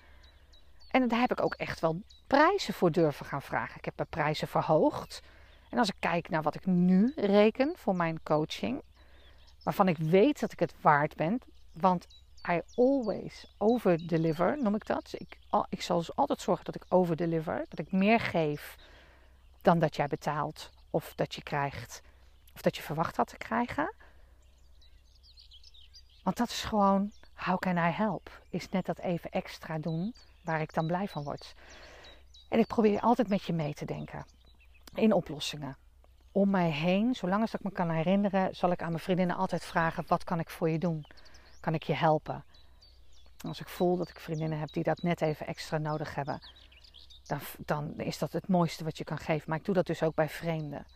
En 0.90 1.08
daar 1.08 1.20
heb 1.20 1.30
ik 1.30 1.42
ook 1.42 1.54
echt 1.54 1.80
wel 1.80 2.02
prijzen 2.36 2.74
voor 2.74 2.90
durven 2.90 3.26
gaan 3.26 3.42
vragen. 3.42 3.76
Ik 3.76 3.84
heb 3.84 3.96
mijn 3.96 4.08
prijzen 4.08 4.48
verhoogd. 4.48 5.22
En 5.70 5.78
als 5.78 5.88
ik 5.88 5.94
kijk 5.98 6.28
naar 6.28 6.42
wat 6.42 6.54
ik 6.54 6.66
nu 6.66 7.12
reken 7.16 7.72
voor 7.76 7.96
mijn 7.96 8.22
coaching, 8.22 8.82
waarvan 9.62 9.88
ik 9.88 9.96
weet 9.96 10.40
dat 10.40 10.52
ik 10.52 10.60
het 10.60 10.74
waard 10.80 11.16
ben, 11.16 11.38
want 11.72 12.06
I 12.50 12.60
always 12.74 13.54
over-deliver, 13.58 14.62
noem 14.62 14.74
ik 14.74 14.86
dat. 14.86 15.14
Ik, 15.18 15.38
ik 15.68 15.82
zal 15.82 15.98
dus 15.98 16.16
altijd 16.16 16.40
zorgen 16.40 16.64
dat 16.64 16.74
ik 16.74 16.84
over-deliver. 16.88 17.64
Dat 17.68 17.78
ik 17.78 17.92
meer 17.92 18.20
geef 18.20 18.76
dan 19.62 19.78
dat 19.78 19.96
jij 19.96 20.06
betaalt 20.06 20.70
of 20.90 21.12
dat 21.14 21.34
je 21.34 21.42
krijgt. 21.42 22.02
Of 22.54 22.62
dat 22.62 22.76
je 22.76 22.82
verwacht 22.82 23.16
had 23.16 23.28
te 23.28 23.36
krijgen. 23.36 23.94
Want 26.22 26.36
dat 26.36 26.48
is 26.48 26.62
gewoon, 26.62 27.12
how 27.34 27.58
can 27.58 27.76
I 27.76 27.90
help? 27.90 28.42
Is 28.50 28.68
net 28.68 28.86
dat 28.86 28.98
even 28.98 29.30
extra 29.30 29.78
doen 29.78 30.14
waar 30.44 30.60
ik 30.60 30.74
dan 30.74 30.86
blij 30.86 31.08
van 31.08 31.24
word. 31.24 31.54
En 32.50 32.58
ik 32.58 32.66
probeer 32.66 33.00
altijd 33.00 33.28
met 33.28 33.42
je 33.42 33.52
mee 33.52 33.74
te 33.74 33.84
denken. 33.84 34.24
In 34.94 35.12
oplossingen. 35.12 35.76
Om 36.32 36.50
mij 36.50 36.70
heen, 36.70 37.14
zolang 37.14 37.40
als 37.40 37.54
ik 37.54 37.62
me 37.62 37.70
kan 37.70 37.90
herinneren, 37.90 38.56
zal 38.56 38.70
ik 38.70 38.82
aan 38.82 38.88
mijn 38.88 39.02
vriendinnen 39.02 39.36
altijd 39.36 39.64
vragen: 39.64 40.04
wat 40.06 40.24
kan 40.24 40.38
ik 40.40 40.50
voor 40.50 40.70
je 40.70 40.78
doen? 40.78 41.06
kan 41.60 41.74
ik 41.74 41.82
je 41.82 41.94
helpen? 41.94 42.44
Als 43.46 43.60
ik 43.60 43.68
voel 43.68 43.96
dat 43.96 44.08
ik 44.08 44.20
vriendinnen 44.20 44.58
heb 44.58 44.72
die 44.72 44.82
dat 44.82 45.02
net 45.02 45.20
even 45.20 45.46
extra 45.46 45.78
nodig 45.78 46.14
hebben, 46.14 46.40
dan, 47.26 47.38
dan 47.58 47.94
is 47.96 48.18
dat 48.18 48.32
het 48.32 48.48
mooiste 48.48 48.84
wat 48.84 48.98
je 48.98 49.04
kan 49.04 49.18
geven. 49.18 49.44
Maar 49.48 49.58
ik 49.58 49.64
doe 49.64 49.74
dat 49.74 49.86
dus 49.86 50.02
ook 50.02 50.14
bij 50.14 50.28
vreemden. 50.28 50.86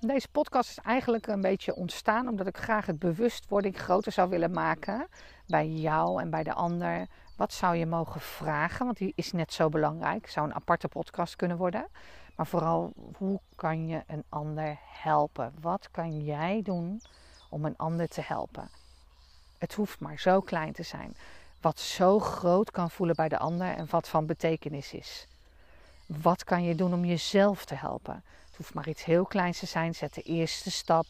Deze 0.00 0.28
podcast 0.28 0.70
is 0.70 0.78
eigenlijk 0.78 1.26
een 1.26 1.40
beetje 1.40 1.74
ontstaan 1.74 2.28
omdat 2.28 2.46
ik 2.46 2.56
graag 2.56 2.86
het 2.86 2.98
bewustwording 2.98 3.78
groter 3.78 4.12
zou 4.12 4.28
willen 4.28 4.50
maken 4.50 5.08
bij 5.46 5.68
jou 5.68 6.20
en 6.20 6.30
bij 6.30 6.42
de 6.42 6.52
ander. 6.52 7.06
Wat 7.42 7.52
zou 7.52 7.76
je 7.76 7.86
mogen 7.86 8.20
vragen? 8.20 8.84
Want 8.84 8.96
die 8.98 9.12
is 9.16 9.32
net 9.32 9.52
zo 9.52 9.68
belangrijk. 9.68 10.28
Zou 10.28 10.46
een 10.46 10.54
aparte 10.54 10.88
podcast 10.88 11.36
kunnen 11.36 11.56
worden. 11.56 11.86
Maar 12.36 12.46
vooral, 12.46 12.92
hoe 13.16 13.40
kan 13.54 13.86
je 13.86 14.02
een 14.06 14.24
ander 14.28 14.78
helpen? 14.82 15.54
Wat 15.60 15.88
kan 15.90 16.24
jij 16.24 16.60
doen 16.62 17.02
om 17.50 17.64
een 17.64 17.76
ander 17.76 18.08
te 18.08 18.20
helpen? 18.24 18.70
Het 19.58 19.74
hoeft 19.74 20.00
maar 20.00 20.18
zo 20.18 20.40
klein 20.40 20.72
te 20.72 20.82
zijn. 20.82 21.16
Wat 21.60 21.78
zo 21.78 22.18
groot 22.18 22.70
kan 22.70 22.90
voelen 22.90 23.16
bij 23.16 23.28
de 23.28 23.38
ander 23.38 23.74
en 23.74 23.86
wat 23.90 24.08
van 24.08 24.26
betekenis 24.26 24.92
is. 24.92 25.26
Wat 26.06 26.44
kan 26.44 26.64
je 26.64 26.74
doen 26.74 26.94
om 26.94 27.04
jezelf 27.04 27.64
te 27.64 27.74
helpen? 27.74 28.24
Het 28.46 28.56
hoeft 28.56 28.74
maar 28.74 28.88
iets 28.88 29.04
heel 29.04 29.24
kleins 29.24 29.58
te 29.58 29.66
zijn. 29.66 29.94
Zet 29.94 30.14
de 30.14 30.22
eerste 30.22 30.70
stap 30.70 31.06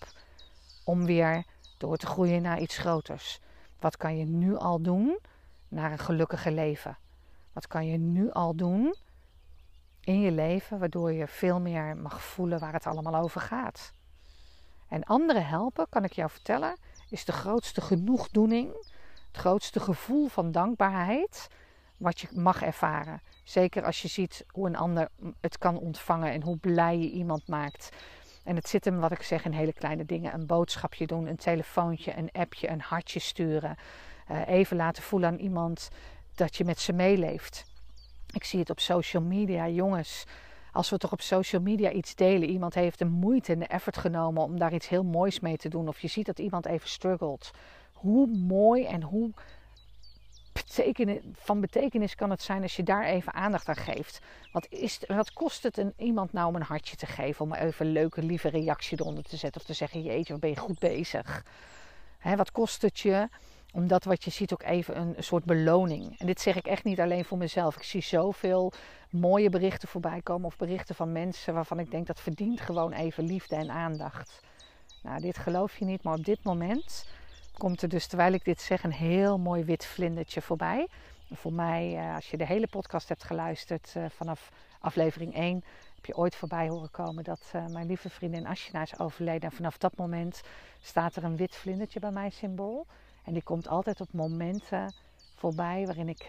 om 0.84 1.04
weer 1.04 1.44
door 1.78 1.96
te 1.96 2.06
groeien 2.06 2.42
naar 2.42 2.60
iets 2.60 2.78
groters. 2.78 3.40
Wat 3.80 3.96
kan 3.96 4.16
je 4.16 4.24
nu 4.24 4.56
al 4.56 4.80
doen 4.80 5.18
naar 5.72 5.92
een 5.92 5.98
gelukkiger 5.98 6.52
leven? 6.52 6.98
Wat 7.52 7.66
kan 7.66 7.86
je 7.86 7.98
nu 7.98 8.30
al 8.30 8.54
doen 8.54 8.94
in 10.00 10.20
je 10.20 10.30
leven 10.30 10.78
waardoor 10.78 11.12
je 11.12 11.26
veel 11.26 11.60
meer 11.60 11.96
mag 11.96 12.22
voelen 12.22 12.60
waar 12.60 12.72
het 12.72 12.86
allemaal 12.86 13.22
over 13.22 13.40
gaat? 13.40 13.92
En 14.88 15.04
anderen 15.04 15.46
helpen, 15.46 15.86
kan 15.88 16.04
ik 16.04 16.12
jou 16.12 16.30
vertellen, 16.30 16.76
is 17.08 17.24
de 17.24 17.32
grootste 17.32 17.80
genoegdoening, 17.80 18.72
het 19.26 19.36
grootste 19.36 19.80
gevoel 19.80 20.28
van 20.28 20.52
dankbaarheid 20.52 21.48
wat 21.96 22.20
je 22.20 22.28
mag 22.32 22.62
ervaren. 22.62 23.22
Zeker 23.44 23.84
als 23.84 24.02
je 24.02 24.08
ziet 24.08 24.44
hoe 24.46 24.66
een 24.66 24.76
ander 24.76 25.08
het 25.40 25.58
kan 25.58 25.78
ontvangen 25.78 26.32
en 26.32 26.42
hoe 26.42 26.56
blij 26.56 26.98
je 26.98 27.10
iemand 27.10 27.48
maakt. 27.48 27.88
En 28.44 28.56
het 28.56 28.68
zit 28.68 28.84
hem, 28.84 29.00
wat 29.00 29.12
ik 29.12 29.22
zeg, 29.22 29.44
in 29.44 29.52
hele 29.52 29.72
kleine 29.72 30.04
dingen. 30.04 30.34
Een 30.34 30.46
boodschapje 30.46 31.06
doen, 31.06 31.26
een 31.26 31.36
telefoontje, 31.36 32.16
een 32.16 32.30
appje, 32.32 32.68
een 32.68 32.80
hartje 32.80 33.20
sturen. 33.20 33.76
Uh, 34.30 34.48
even 34.48 34.76
laten 34.76 35.02
voelen 35.02 35.28
aan 35.28 35.38
iemand 35.38 35.90
dat 36.34 36.56
je 36.56 36.64
met 36.64 36.80
ze 36.80 36.92
meeleeft. 36.92 37.64
Ik 38.32 38.44
zie 38.44 38.58
het 38.58 38.70
op 38.70 38.80
social 38.80 39.22
media, 39.22 39.68
jongens. 39.68 40.24
Als 40.72 40.90
we 40.90 40.98
toch 40.98 41.12
op 41.12 41.20
social 41.20 41.62
media 41.62 41.90
iets 41.90 42.14
delen, 42.14 42.48
iemand 42.48 42.74
heeft 42.74 42.98
de 42.98 43.04
moeite 43.04 43.52
en 43.52 43.58
de 43.58 43.66
effort 43.66 43.96
genomen 43.96 44.42
om 44.42 44.58
daar 44.58 44.72
iets 44.72 44.88
heel 44.88 45.04
moois 45.04 45.40
mee 45.40 45.56
te 45.56 45.68
doen. 45.68 45.88
Of 45.88 46.00
je 46.00 46.08
ziet 46.08 46.26
dat 46.26 46.38
iemand 46.38 46.66
even 46.66 46.88
struggelt. 46.88 47.50
Hoe 47.92 48.26
mooi 48.26 48.84
en 48.84 49.02
hoe 49.02 49.32
van 51.32 51.60
betekenis 51.60 52.14
kan 52.14 52.30
het 52.30 52.42
zijn 52.42 52.62
als 52.62 52.76
je 52.76 52.82
daar 52.82 53.04
even 53.04 53.32
aandacht 53.32 53.68
aan 53.68 53.76
geeft. 53.76 54.20
Wat, 54.52 54.66
is, 54.70 55.00
wat 55.06 55.32
kost 55.32 55.62
het 55.62 55.78
een, 55.78 55.92
iemand 55.96 56.32
nou 56.32 56.48
om 56.48 56.54
een 56.54 56.62
hartje 56.62 56.96
te 56.96 57.06
geven? 57.06 57.44
Om 57.44 57.54
even 57.54 57.86
een 57.86 57.92
leuke, 57.92 58.22
lieve 58.22 58.48
reactie 58.48 59.00
eronder 59.00 59.24
te 59.24 59.36
zetten. 59.36 59.60
Of 59.60 59.66
te 59.66 59.72
zeggen, 59.72 60.02
jeetje, 60.02 60.32
wat 60.32 60.40
ben 60.40 60.50
je 60.50 60.56
goed 60.56 60.78
bezig. 60.78 61.44
Hè, 62.18 62.36
wat 62.36 62.52
kost 62.52 62.82
het 62.82 63.00
je 63.00 63.28
omdat 63.72 64.04
wat 64.04 64.24
je 64.24 64.30
ziet 64.30 64.52
ook 64.52 64.62
even 64.62 64.96
een, 64.96 65.14
soort 65.18 65.44
beloning. 65.44 66.18
En 66.18 66.26
dit 66.26 66.40
zeg 66.40 66.56
ik 66.56 66.66
echt 66.66 66.84
niet 66.84 67.00
alleen 67.00 67.24
voor 67.24 67.38
mezelf. 67.38 67.76
Ik 67.76 67.82
zie 67.82 68.02
zoveel 68.02 68.72
mooie 69.10 69.50
berichten 69.50 69.88
voorbij 69.88 70.20
komen. 70.22 70.46
Of 70.46 70.56
berichten 70.56 70.94
van 70.94 71.12
mensen 71.12 71.54
waarvan 71.54 71.78
ik 71.78 71.90
denk 71.90 72.06
dat 72.06 72.20
verdient 72.20 72.60
gewoon 72.60 72.92
even 72.92 73.24
liefde 73.24 73.56
en 73.56 73.70
aandacht. 73.70 74.40
Nou, 75.02 75.20
dit 75.20 75.38
geloof 75.38 75.78
je 75.78 75.84
niet. 75.84 76.02
Maar 76.02 76.14
op 76.14 76.24
dit 76.24 76.44
moment 76.44 77.06
komt 77.58 77.82
er 77.82 77.88
dus, 77.88 78.06
terwijl 78.06 78.32
ik 78.32 78.44
dit 78.44 78.60
zeg, 78.60 78.84
een 78.84 78.92
heel 78.92 79.38
mooi 79.38 79.64
wit 79.64 79.84
vlindertje 79.84 80.42
voorbij. 80.42 80.88
voor 81.34 81.52
mij, 81.52 81.96
eh, 81.96 82.14
als 82.14 82.30
je 82.30 82.36
de 82.36 82.46
hele 82.46 82.66
podcast 82.66 83.08
hebt 83.08 83.24
geluisterd 83.24 83.92
eh, 83.96 84.04
vanaf 84.08 84.50
aflevering 84.80 85.34
1, 85.34 85.64
heb 85.94 86.06
je 86.06 86.16
ooit 86.16 86.34
voorbij 86.34 86.68
horen 86.68 86.90
komen 86.90 87.24
dat 87.24 87.50
eh, 87.52 87.66
mijn 87.66 87.86
lieve 87.86 88.10
vriendin 88.10 88.46
Ashina 88.46 88.82
is 88.82 88.98
overleden. 88.98 89.50
En 89.50 89.56
vanaf 89.56 89.78
dat 89.78 89.96
moment 89.96 90.42
staat 90.80 91.16
er 91.16 91.24
een 91.24 91.36
wit 91.36 91.56
vlindertje 91.56 92.00
bij 92.00 92.10
mij 92.10 92.30
symbool. 92.30 92.86
En 93.24 93.32
die 93.32 93.42
komt 93.42 93.68
altijd 93.68 94.00
op 94.00 94.12
momenten 94.12 94.94
voorbij 95.34 95.86
waarin 95.86 96.08
ik 96.08 96.26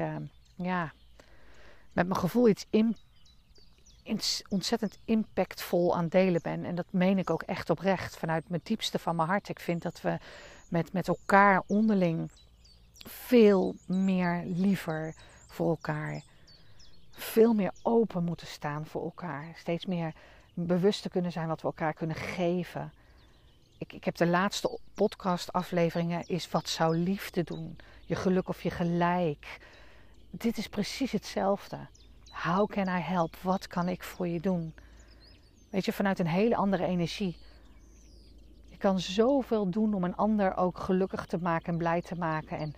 ja, 0.56 0.94
met 1.92 2.08
mijn 2.08 2.20
gevoel 2.20 2.48
iets 2.48 2.66
in, 2.70 2.98
ontzettend 4.50 4.98
impactvol 5.06 5.96
aan 5.96 6.08
delen 6.08 6.42
ben. 6.42 6.66
En 6.66 6.76
dat 6.76 6.86
meen 6.90 7.18
ik 7.18 7.30
ook 7.30 7.44
echt 7.44 7.70
oprecht 7.70 8.18
vanuit 8.18 8.50
mijn 8.50 8.62
diepste 8.64 9.00
van 9.00 9.16
mijn 9.16 9.28
hart. 9.28 9.50
Ik 9.50 9.60
vind 9.60 9.82
dat 9.82 10.02
we 10.02 10.18
met, 10.70 10.94
met 10.94 11.08
elkaar 11.08 11.64
onderling 11.68 12.32
veel 13.06 13.76
meer 13.86 14.44
liever 14.46 15.16
voor 15.48 15.70
elkaar. 15.70 16.24
Veel 17.12 17.54
meer 17.54 17.72
open 17.82 18.24
moeten 18.24 18.48
staan 18.48 18.86
voor 18.86 19.04
elkaar. 19.04 19.52
Steeds 19.56 19.86
meer 19.86 20.14
bewust 20.54 21.02
te 21.02 21.10
kunnen 21.10 21.32
zijn 21.32 21.48
wat 21.48 21.62
we 21.62 21.68
elkaar 21.68 21.94
kunnen 21.94 22.16
geven. 22.16 22.94
Ik, 23.88 24.04
heb 24.04 24.16
de 24.16 24.28
laatste 24.28 24.80
podcastafleveringen 24.94 26.28
is 26.28 26.50
wat 26.50 26.70
zou 26.70 26.98
liefde 26.98 27.44
doen? 27.44 27.78
Je 28.06 28.16
geluk 28.16 28.50
of 28.50 28.64
je 28.64 28.70
gelijk. 28.70 29.60
Dit 30.30 30.58
is 30.58 30.68
precies 30.68 31.12
hetzelfde. 31.12 31.88
How 32.32 32.70
can 32.70 32.88
I 32.88 33.02
help? 33.02 33.36
Wat 33.42 33.68
kan 33.68 33.88
ik 33.88 34.04
voor 34.04 34.28
je 34.28 34.40
doen? 34.40 34.74
Weet 35.70 35.86
je, 35.86 35.94
vanuit 35.94 36.20
een 36.20 36.28
hele 36.28 36.56
andere 36.56 36.86
energie 36.86 37.38
kan 38.84 39.00
zoveel 39.00 39.70
doen 39.70 39.94
om 39.94 40.04
een 40.04 40.16
ander 40.16 40.58
ook 40.58 40.80
gelukkig 40.80 41.26
te 41.26 41.38
maken 41.38 41.72
en 41.72 41.78
blij 41.78 42.02
te 42.02 42.16
maken. 42.16 42.58
En 42.58 42.74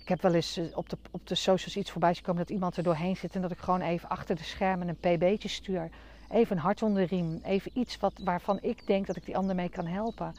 ik 0.00 0.08
heb 0.08 0.22
wel 0.22 0.34
eens 0.34 0.56
eh, 0.56 0.64
op 0.76 0.88
de, 0.88 0.96
op 1.10 1.26
de 1.26 1.34
socials 1.34 1.76
iets 1.76 1.90
voorbij 1.90 2.14
gekomen 2.14 2.42
dat 2.42 2.50
iemand 2.50 2.76
er 2.76 2.82
doorheen 2.82 3.16
zit 3.16 3.34
en 3.34 3.40
dat 3.40 3.50
ik 3.50 3.58
gewoon 3.58 3.80
even 3.80 4.08
achter 4.08 4.36
de 4.36 4.42
schermen 4.42 4.88
een 4.88 4.96
pb'tje 4.96 5.48
stuur. 5.48 5.90
Even 6.30 6.56
een 6.56 6.62
hart 6.62 6.82
onder 6.82 7.08
de 7.08 7.16
riem. 7.16 7.40
Even 7.42 7.70
iets 7.74 7.98
wat, 7.98 8.20
waarvan 8.24 8.58
ik 8.62 8.86
denk 8.86 9.06
dat 9.06 9.16
ik 9.16 9.24
die 9.24 9.36
ander 9.36 9.54
mee 9.54 9.68
kan 9.68 9.86
helpen. 9.86 10.34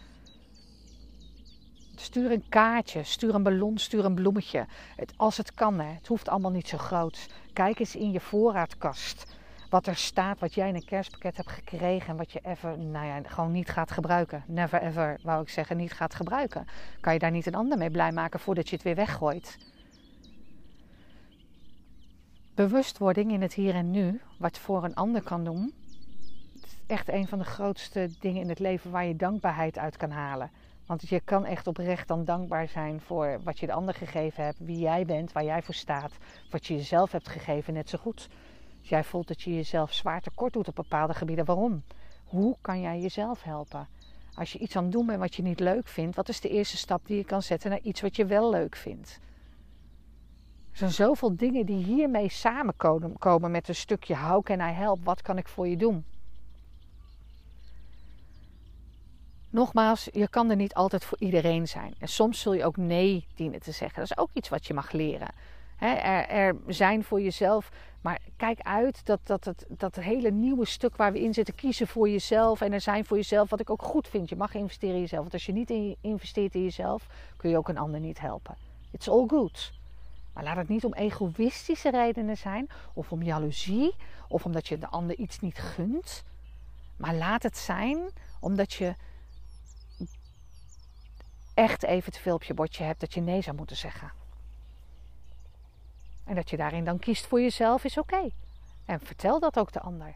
Stuur 1.95 2.31
een 2.31 2.49
kaartje, 2.49 3.03
stuur 3.03 3.35
een 3.35 3.43
ballon, 3.43 3.77
stuur 3.77 4.05
een 4.05 4.15
bloemetje. 4.15 4.65
Het, 4.95 5.13
als 5.17 5.37
het 5.37 5.53
kan, 5.53 5.79
hè. 5.79 5.93
het 5.93 6.07
hoeft 6.07 6.29
allemaal 6.29 6.51
niet 6.51 6.67
zo 6.67 6.77
groot. 6.77 7.29
Kijk 7.53 7.79
eens 7.79 7.95
in 7.95 8.11
je 8.11 8.19
voorraadkast 8.19 9.35
wat 9.69 9.87
er 9.87 9.95
staat, 9.95 10.39
wat 10.39 10.53
jij 10.53 10.67
in 10.67 10.75
een 10.75 10.85
kerstpakket 10.85 11.37
hebt 11.37 11.51
gekregen 11.51 12.09
en 12.09 12.17
wat 12.17 12.31
je 12.31 12.39
even, 12.43 12.91
nou 12.91 13.05
ja, 13.05 13.21
gewoon 13.23 13.51
niet 13.51 13.69
gaat 13.69 13.91
gebruiken. 13.91 14.43
Never 14.47 14.81
ever, 14.81 15.19
wou 15.23 15.41
ik 15.41 15.49
zeggen, 15.49 15.77
niet 15.77 15.93
gaat 15.93 16.15
gebruiken. 16.15 16.67
Kan 16.99 17.13
je 17.13 17.19
daar 17.19 17.31
niet 17.31 17.45
een 17.45 17.55
ander 17.55 17.77
mee 17.77 17.91
blij 17.91 18.11
maken 18.11 18.39
voordat 18.39 18.69
je 18.69 18.75
het 18.75 18.83
weer 18.83 18.95
weggooit? 18.95 19.57
Bewustwording 22.57 23.31
in 23.31 23.41
het 23.41 23.53
hier 23.53 23.75
en 23.75 23.91
nu, 23.91 24.21
wat 24.37 24.57
voor 24.57 24.83
een 24.83 24.95
ander 24.95 25.21
kan 25.21 25.43
doen, 25.43 25.73
is 26.63 26.77
echt 26.87 27.09
een 27.09 27.27
van 27.27 27.37
de 27.37 27.43
grootste 27.43 28.09
dingen 28.19 28.41
in 28.41 28.49
het 28.49 28.59
leven 28.59 28.91
waar 28.91 29.05
je 29.05 29.15
dankbaarheid 29.15 29.77
uit 29.77 29.97
kan 29.97 30.11
halen. 30.11 30.51
Want 30.85 31.09
je 31.09 31.19
kan 31.19 31.45
echt 31.45 31.67
oprecht 31.67 32.07
dan 32.07 32.25
dankbaar 32.25 32.67
zijn 32.67 33.01
voor 33.01 33.39
wat 33.43 33.59
je 33.59 33.65
de 33.65 33.73
ander 33.73 33.93
gegeven 33.93 34.43
hebt, 34.43 34.59
wie 34.59 34.79
jij 34.79 35.05
bent, 35.05 35.31
waar 35.31 35.43
jij 35.43 35.61
voor 35.61 35.73
staat, 35.73 36.11
wat 36.51 36.65
je 36.65 36.75
jezelf 36.75 37.11
hebt 37.11 37.29
gegeven, 37.29 37.73
net 37.73 37.89
zo 37.89 37.97
goed. 37.97 38.29
Als 38.79 38.89
jij 38.89 39.03
voelt 39.03 39.27
dat 39.27 39.41
je 39.41 39.55
jezelf 39.55 39.93
zwaar 39.93 40.21
tekort 40.21 40.53
doet 40.53 40.67
op 40.67 40.75
bepaalde 40.75 41.13
gebieden, 41.13 41.45
waarom? 41.45 41.83
Hoe 42.23 42.55
kan 42.61 42.81
jij 42.81 42.99
jezelf 42.99 43.43
helpen? 43.43 43.87
Als 44.33 44.51
je 44.51 44.59
iets 44.59 44.75
aan 44.75 44.83
het 44.83 44.91
doen 44.91 45.05
bent 45.05 45.19
wat 45.19 45.35
je 45.35 45.41
niet 45.41 45.59
leuk 45.59 45.87
vindt, 45.87 46.15
wat 46.15 46.29
is 46.29 46.41
de 46.41 46.49
eerste 46.49 46.77
stap 46.77 47.07
die 47.07 47.17
je 47.17 47.25
kan 47.25 47.41
zetten 47.41 47.69
naar 47.69 47.81
iets 47.81 48.01
wat 48.01 48.15
je 48.15 48.25
wel 48.25 48.49
leuk 48.49 48.75
vindt? 48.75 49.19
Er 50.77 50.83
zijn 50.83 51.07
zoveel 51.07 51.35
dingen 51.35 51.65
die 51.65 51.83
hiermee 51.83 52.29
samenkomen 52.29 53.51
met 53.51 53.67
een 53.67 53.75
stukje 53.75 54.17
how 54.17 54.43
can 54.43 54.59
I 54.59 54.71
help? 54.71 54.99
Wat 55.03 55.21
kan 55.21 55.37
ik 55.37 55.47
voor 55.47 55.67
je 55.67 55.77
doen? 55.77 56.05
Nogmaals, 59.49 60.09
je 60.11 60.27
kan 60.27 60.49
er 60.49 60.55
niet 60.55 60.73
altijd 60.73 61.05
voor 61.05 61.17
iedereen 61.19 61.67
zijn. 61.67 61.93
En 61.99 62.07
soms 62.07 62.39
zul 62.39 62.53
je 62.53 62.65
ook 62.65 62.77
nee 62.77 63.27
dienen 63.35 63.59
te 63.59 63.71
zeggen. 63.71 63.99
Dat 63.99 64.11
is 64.11 64.17
ook 64.17 64.29
iets 64.33 64.49
wat 64.49 64.67
je 64.67 64.73
mag 64.73 64.91
leren 64.91 65.29
er, 65.77 66.27
er, 66.27 66.55
zijn 66.67 67.03
voor 67.03 67.21
jezelf. 67.21 67.71
Maar 68.01 68.19
kijk 68.37 68.59
uit 68.59 69.05
dat, 69.05 69.19
dat, 69.23 69.45
het, 69.45 69.65
dat 69.69 69.95
hele 69.95 70.31
nieuwe 70.31 70.65
stuk 70.65 70.95
waar 70.95 71.11
we 71.11 71.21
in 71.21 71.33
zitten, 71.33 71.55
kiezen 71.55 71.87
voor 71.87 72.09
jezelf 72.09 72.61
en 72.61 72.73
er 72.73 72.81
zijn 72.81 73.05
voor 73.05 73.17
jezelf, 73.17 73.49
wat 73.49 73.59
ik 73.59 73.69
ook 73.69 73.81
goed 73.81 74.07
vind. 74.07 74.29
Je 74.29 74.35
mag 74.35 74.53
investeren 74.53 74.95
in 74.95 75.01
jezelf. 75.01 75.21
Want 75.21 75.33
als 75.33 75.45
je 75.45 75.53
niet 75.53 75.97
investeert 76.01 76.55
in 76.55 76.63
jezelf, 76.63 77.07
kun 77.37 77.49
je 77.49 77.57
ook 77.57 77.69
een 77.69 77.77
ander 77.77 77.99
niet 77.99 78.19
helpen. 78.19 78.55
It's 78.91 79.07
all 79.07 79.27
good. 79.27 79.73
Maar 80.37 80.45
laat 80.45 80.55
het 80.57 80.67
niet 80.67 80.85
om 80.85 80.93
egoïstische 80.93 81.89
redenen 81.89 82.37
zijn, 82.37 82.69
of 82.93 83.11
om 83.11 83.23
jaloezie, 83.23 83.95
of 84.27 84.45
omdat 84.45 84.67
je 84.67 84.77
de 84.77 84.87
ander 84.87 85.15
iets 85.15 85.39
niet 85.39 85.57
gunt. 85.57 86.23
Maar 86.97 87.15
laat 87.15 87.43
het 87.43 87.57
zijn 87.57 88.09
omdat 88.39 88.73
je 88.73 88.95
echt 91.53 91.83
even 91.83 92.11
te 92.11 92.19
veel 92.19 92.35
op 92.35 92.43
je 92.43 92.53
bordje 92.53 92.83
hebt 92.83 92.99
dat 92.99 93.13
je 93.13 93.21
nee 93.21 93.41
zou 93.41 93.55
moeten 93.55 93.75
zeggen. 93.75 94.11
En 96.23 96.35
dat 96.35 96.49
je 96.49 96.57
daarin 96.57 96.85
dan 96.85 96.99
kiest 96.99 97.25
voor 97.25 97.41
jezelf 97.41 97.83
is 97.83 97.97
oké. 97.97 98.29
En 98.85 98.99
vertel 98.99 99.39
dat 99.39 99.59
ook 99.59 99.71
de 99.71 99.81
ander. 99.81 100.15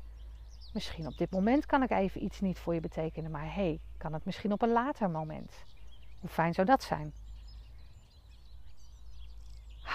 Misschien 0.73 1.07
op 1.07 1.17
dit 1.17 1.31
moment 1.31 1.65
kan 1.65 1.83
ik 1.83 1.91
even 1.91 2.23
iets 2.23 2.39
niet 2.39 2.59
voor 2.59 2.73
je 2.73 2.79
betekenen, 2.79 3.31
maar 3.31 3.53
hey, 3.53 3.79
kan 3.97 4.13
het 4.13 4.25
misschien 4.25 4.51
op 4.51 4.61
een 4.61 4.71
later 4.71 5.09
moment? 5.09 5.51
Hoe 6.19 6.29
fijn 6.29 6.53
zou 6.53 6.67
dat 6.67 6.83
zijn? 6.83 7.13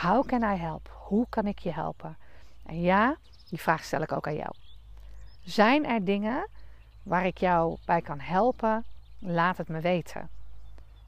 How 0.01 0.27
can 0.27 0.43
I 0.43 0.57
help? 0.57 0.91
Hoe 0.93 1.27
kan 1.29 1.47
ik 1.47 1.59
je 1.59 1.73
helpen? 1.73 2.17
En 2.67 2.81
ja, 2.81 3.17
die 3.49 3.61
vraag 3.61 3.85
stel 3.85 4.03
ik 4.03 4.13
ook 4.13 4.27
aan 4.27 4.35
jou. 4.35 4.53
Zijn 5.45 5.87
er 5.87 6.05
dingen 6.05 6.49
waar 7.03 7.27
ik 7.27 7.39
jou 7.39 7.77
bij 7.85 8.01
kan 8.01 8.21
helpen? 8.21 8.85
Laat 9.19 9.57
het 9.57 9.69
me 9.69 9.81
weten. 9.81 10.29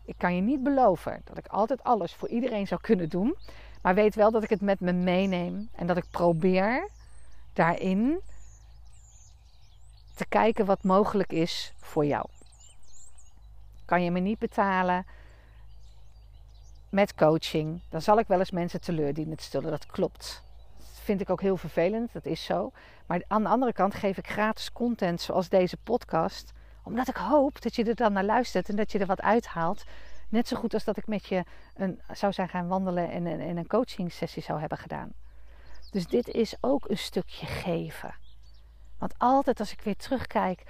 Ik 0.05 0.15
kan 0.19 0.35
je 0.35 0.41
niet 0.41 0.63
beloven 0.63 1.21
dat 1.25 1.39
ik 1.39 1.47
altijd 1.47 1.85
alles 1.85 2.15
voor 2.15 2.29
iedereen 2.29 2.67
zou 2.67 2.81
kunnen 2.81 3.09
doen. 3.09 3.37
Maar 3.83 3.95
weet 3.95 4.15
wel 4.15 4.31
dat 4.31 4.43
ik 4.43 4.51
het 4.51 4.61
met 4.61 4.81
me 4.81 4.93
meeneem 4.93 5.69
en 5.73 5.87
dat 5.87 5.97
ik 5.97 6.11
probeer 6.11 6.89
daarin 7.53 8.21
te 10.15 10.27
kijken 10.27 10.67
wat 10.67 10.83
mogelijk 10.83 11.33
is 11.33 11.73
voor 11.77 12.07
jou. 12.07 12.27
Kan 13.85 14.03
je 14.03 14.11
me 14.11 14.21
niet 14.21 14.39
betalen 14.39 15.07
met 16.89 17.15
coaching, 17.15 17.81
dan 17.89 18.03
zal 18.03 18.19
ik 18.19 18.27
wel 18.27 18.39
eens 18.39 18.51
mensen 18.51 18.81
teleur 18.81 19.15
dienen 19.15 19.37
te 19.37 19.43
stellen. 19.43 19.71
Dat 19.71 19.87
klopt. 19.87 20.43
Dat 20.77 20.87
vind 21.03 21.21
ik 21.21 21.31
ook 21.31 21.41
heel 21.41 21.57
vervelend, 21.57 22.13
dat 22.13 22.27
is 22.27 22.45
zo. 22.45 22.73
Maar 23.07 23.23
aan 23.27 23.43
de 23.43 23.49
andere 23.49 23.73
kant 23.73 23.95
geef 23.95 24.17
ik 24.19 24.29
gratis 24.29 24.73
content 24.73 25.21
zoals 25.21 25.49
deze 25.49 25.77
podcast, 25.77 26.53
omdat 26.83 27.09
ik 27.09 27.17
hoop 27.17 27.63
dat 27.63 27.77
je 27.77 27.85
er 27.85 27.95
dan 27.95 28.13
naar 28.13 28.25
luistert 28.25 28.69
en 28.69 28.77
dat 28.77 28.93
je 28.93 28.99
er 28.99 29.07
wat 29.07 29.21
uithaalt 29.21 29.85
Net 30.29 30.49
zo 30.49 30.57
goed 30.57 30.75
als 30.75 30.85
dat 30.85 30.97
ik 30.97 31.07
met 31.07 31.27
je 31.27 31.45
een, 31.75 32.01
zou 32.13 32.33
zijn 32.33 32.49
gaan 32.49 32.69
wandelen 32.69 33.11
en, 33.11 33.27
en, 33.27 33.41
en 33.41 33.57
een 33.57 33.67
coaching 33.67 34.13
sessie 34.13 34.43
zou 34.43 34.61
hebben 34.61 34.79
gedaan. 34.79 35.13
Dus 35.91 36.07
dit 36.07 36.29
is 36.29 36.57
ook 36.61 36.89
een 36.89 36.99
stukje 36.99 37.47
geven. 37.47 38.15
Want 38.99 39.15
altijd 39.19 39.61
als 39.61 39.73
ik 39.73 39.81
weer 39.81 39.97
terugkijk, 39.97 40.63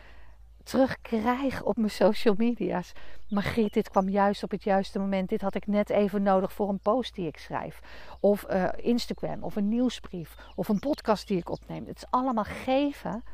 terugkrijg 0.69 1.63
op 1.63 1.77
mijn 1.77 1.91
social 1.91 2.35
media's. 2.39 2.93
Margriet, 3.29 3.73
dit 3.73 3.91
kwam 3.91 4.09
juist 4.09 4.43
op 4.43 4.51
het 4.51 4.65
juiste 4.65 4.99
moment. 4.99 5.29
Dit 5.29 5.41
had 5.41 5.55
ik 5.55 5.67
net 5.67 5.91
even 5.91 6.23
nodig 6.23 6.53
voor 6.53 6.69
een 6.69 6.79
post 6.79 7.15
die 7.15 7.27
ik 7.27 7.39
schrijf. 7.39 7.81
Of 8.21 8.47
uh, 8.51 8.69
Instagram, 8.77 9.43
of 9.43 9.57
een 9.57 9.69
nieuwsbrief, 9.69 10.35
of 10.55 10.69
een 10.69 10.79
podcast 10.79 11.29
die 11.29 11.39
ik 11.39 11.51
opneem. 11.51 11.87
Het 11.87 11.97
is 11.97 12.05
allemaal 12.11 12.45
geven, 12.45 13.25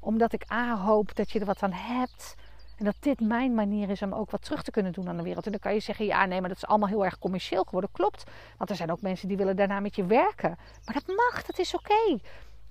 omdat 0.00 0.32
ik 0.32 0.50
A 0.52 0.76
hoop 0.76 1.14
dat 1.14 1.30
je 1.30 1.40
er 1.40 1.46
wat 1.46 1.62
aan 1.62 1.72
hebt 1.72 2.34
En 2.76 2.84
dat 2.84 2.96
dit 3.00 3.20
mijn 3.20 3.54
manier 3.54 3.90
is 3.90 4.02
om 4.02 4.12
ook 4.12 4.30
wat 4.30 4.42
terug 4.42 4.62
te 4.62 4.70
kunnen 4.70 4.92
doen 4.92 5.08
aan 5.08 5.16
de 5.16 5.22
wereld. 5.22 5.44
En 5.44 5.50
dan 5.50 5.60
kan 5.60 5.74
je 5.74 5.80
zeggen, 5.80 6.06
ja 6.06 6.26
nee, 6.26 6.40
maar 6.40 6.48
dat 6.48 6.58
is 6.58 6.66
allemaal 6.66 6.88
heel 6.88 7.04
erg 7.04 7.18
commercieel 7.18 7.64
geworden. 7.64 7.90
Klopt, 7.92 8.24
want 8.58 8.70
er 8.70 8.76
zijn 8.76 8.90
ook 8.90 9.00
mensen 9.00 9.28
die 9.28 9.36
willen 9.36 9.56
daarna 9.56 9.80
met 9.80 9.96
je 9.96 10.06
werken. 10.06 10.56
Maar 10.84 10.94
dat 10.94 11.16
mag, 11.16 11.42
dat 11.42 11.58
is 11.58 11.74
oké. 11.74 12.18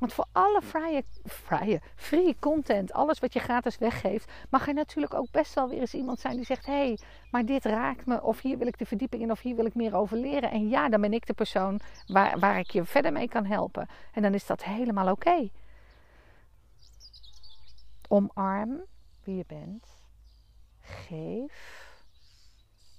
Want 0.01 0.13
voor 0.13 0.25
alle 0.31 0.61
vrije, 0.61 1.03
vrije, 1.23 1.81
free 1.95 2.35
content, 2.39 2.93
alles 2.93 3.19
wat 3.19 3.33
je 3.33 3.39
gratis 3.39 3.77
weggeeft, 3.77 4.31
mag 4.49 4.67
er 4.67 4.73
natuurlijk 4.73 5.13
ook 5.13 5.31
best 5.31 5.53
wel 5.53 5.69
weer 5.69 5.79
eens 5.79 5.93
iemand 5.93 6.19
zijn 6.19 6.35
die 6.35 6.45
zegt: 6.45 6.65
hé, 6.65 6.73
hey, 6.73 6.99
maar 7.31 7.45
dit 7.45 7.65
raakt 7.65 8.05
me, 8.05 8.21
of 8.21 8.41
hier 8.41 8.57
wil 8.57 8.67
ik 8.67 8.77
de 8.77 8.85
verdieping 8.85 9.21
in, 9.21 9.31
of 9.31 9.41
hier 9.41 9.55
wil 9.55 9.65
ik 9.65 9.75
meer 9.75 9.95
over 9.95 10.17
leren. 10.17 10.51
En 10.51 10.69
ja, 10.69 10.89
dan 10.89 11.01
ben 11.01 11.13
ik 11.13 11.25
de 11.25 11.33
persoon 11.33 11.79
waar, 12.07 12.39
waar 12.39 12.59
ik 12.59 12.71
je 12.71 12.85
verder 12.85 13.11
mee 13.11 13.27
kan 13.27 13.45
helpen. 13.45 13.87
En 14.13 14.21
dan 14.21 14.33
is 14.33 14.45
dat 14.45 14.63
helemaal 14.63 15.11
oké. 15.11 15.49
Omarm 18.07 18.81
wie 19.23 19.35
je 19.35 19.45
bent. 19.47 19.85
Geef. 20.81 21.85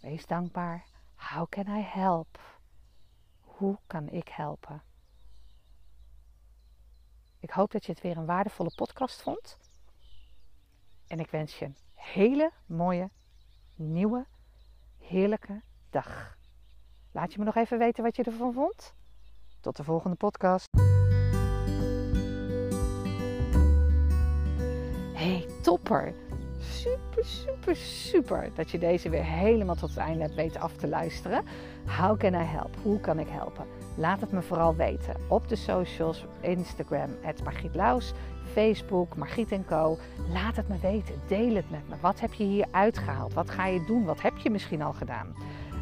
Wees 0.00 0.26
dankbaar. 0.26 0.84
How 1.14 1.48
can 1.48 1.66
I 1.76 1.82
help? 1.82 2.38
Hoe 3.40 3.78
kan 3.86 4.08
ik 4.08 4.28
helpen? 4.28 4.82
Ik 7.42 7.50
hoop 7.50 7.70
dat 7.70 7.86
je 7.86 7.92
het 7.92 8.00
weer 8.00 8.16
een 8.16 8.26
waardevolle 8.26 8.72
podcast 8.74 9.22
vond. 9.22 9.58
En 11.06 11.18
ik 11.20 11.30
wens 11.30 11.58
je 11.58 11.64
een 11.64 11.76
hele 11.94 12.52
mooie, 12.66 13.10
nieuwe, 13.74 14.26
heerlijke 14.98 15.62
dag. 15.90 16.36
Laat 17.12 17.32
je 17.32 17.38
me 17.38 17.44
nog 17.44 17.54
even 17.54 17.78
weten 17.78 18.04
wat 18.04 18.16
je 18.16 18.22
ervan 18.22 18.52
vond. 18.52 18.94
Tot 19.60 19.76
de 19.76 19.84
volgende 19.84 20.16
podcast. 20.16 20.68
Hey, 25.14 25.46
topper! 25.62 26.14
Super, 26.58 27.24
super, 27.24 27.76
super 27.76 28.54
dat 28.54 28.70
je 28.70 28.78
deze 28.78 29.08
weer 29.08 29.24
helemaal 29.24 29.76
tot 29.76 29.88
het 29.88 29.98
einde 29.98 30.22
hebt 30.22 30.34
weten 30.34 30.60
af 30.60 30.76
te 30.76 30.88
luisteren. 30.88 31.44
How 31.86 32.18
can 32.18 32.34
I 32.34 32.44
help? 32.44 32.76
Hoe 32.82 33.00
kan 33.00 33.18
ik 33.18 33.28
helpen? 33.28 33.81
Laat 33.94 34.20
het 34.20 34.32
me 34.32 34.42
vooral 34.42 34.76
weten 34.76 35.14
op 35.28 35.48
de 35.48 35.56
socials, 35.56 36.24
Instagram, 36.40 37.10
Margriet 37.44 37.74
Laus, 37.74 38.12
Facebook, 38.52 39.16
Margriet 39.16 39.64
Co. 39.66 39.98
Laat 40.32 40.56
het 40.56 40.68
me 40.68 40.78
weten, 40.78 41.14
deel 41.26 41.54
het 41.54 41.70
met 41.70 41.88
me. 41.88 41.94
Wat 42.00 42.20
heb 42.20 42.32
je 42.32 42.44
hier 42.44 42.66
uitgehaald? 42.70 43.34
Wat 43.34 43.50
ga 43.50 43.66
je 43.66 43.84
doen? 43.84 44.04
Wat 44.04 44.22
heb 44.22 44.36
je 44.36 44.50
misschien 44.50 44.82
al 44.82 44.92
gedaan? 44.92 45.34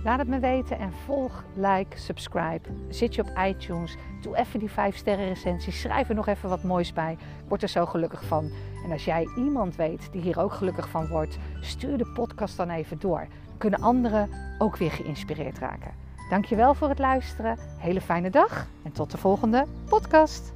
Laat 0.05 0.18
het 0.18 0.29
me 0.29 0.38
weten 0.38 0.79
en 0.79 0.92
volg, 0.92 1.44
like, 1.55 1.99
subscribe. 1.99 2.68
Zit 2.88 3.14
je 3.14 3.23
op 3.23 3.38
iTunes, 3.46 3.96
doe 4.23 4.37
even 4.37 4.59
die 4.59 4.70
5 4.70 4.96
sterren 4.96 5.29
recensie. 5.29 5.73
Schrijf 5.73 6.09
er 6.09 6.14
nog 6.14 6.27
even 6.27 6.49
wat 6.49 6.62
moois 6.62 6.92
bij. 6.92 7.18
Word 7.49 7.62
er 7.62 7.68
zo 7.68 7.87
gelukkig 7.87 8.25
van. 8.25 8.51
En 8.85 8.92
als 8.92 9.05
jij 9.05 9.29
iemand 9.37 9.77
weet 9.77 10.12
die 10.12 10.20
hier 10.20 10.40
ook 10.40 10.53
gelukkig 10.53 10.88
van 10.88 11.09
wordt, 11.09 11.38
stuur 11.61 11.99
de 11.99 12.12
podcast 12.14 12.57
dan 12.57 12.70
even 12.70 12.99
door. 12.99 13.27
Kunnen 13.59 13.81
anderen 13.81 14.31
ook 14.59 14.77
weer 14.77 14.90
geïnspireerd 14.90 15.59
raken. 15.59 16.10
Dankjewel 16.31 16.75
voor 16.75 16.88
het 16.88 16.99
luisteren. 16.99 17.59
Hele 17.79 18.01
fijne 18.01 18.31
dag 18.31 18.66
en 18.83 18.93
tot 18.93 19.11
de 19.11 19.19
volgende 19.19 19.66
podcast. 19.88 20.53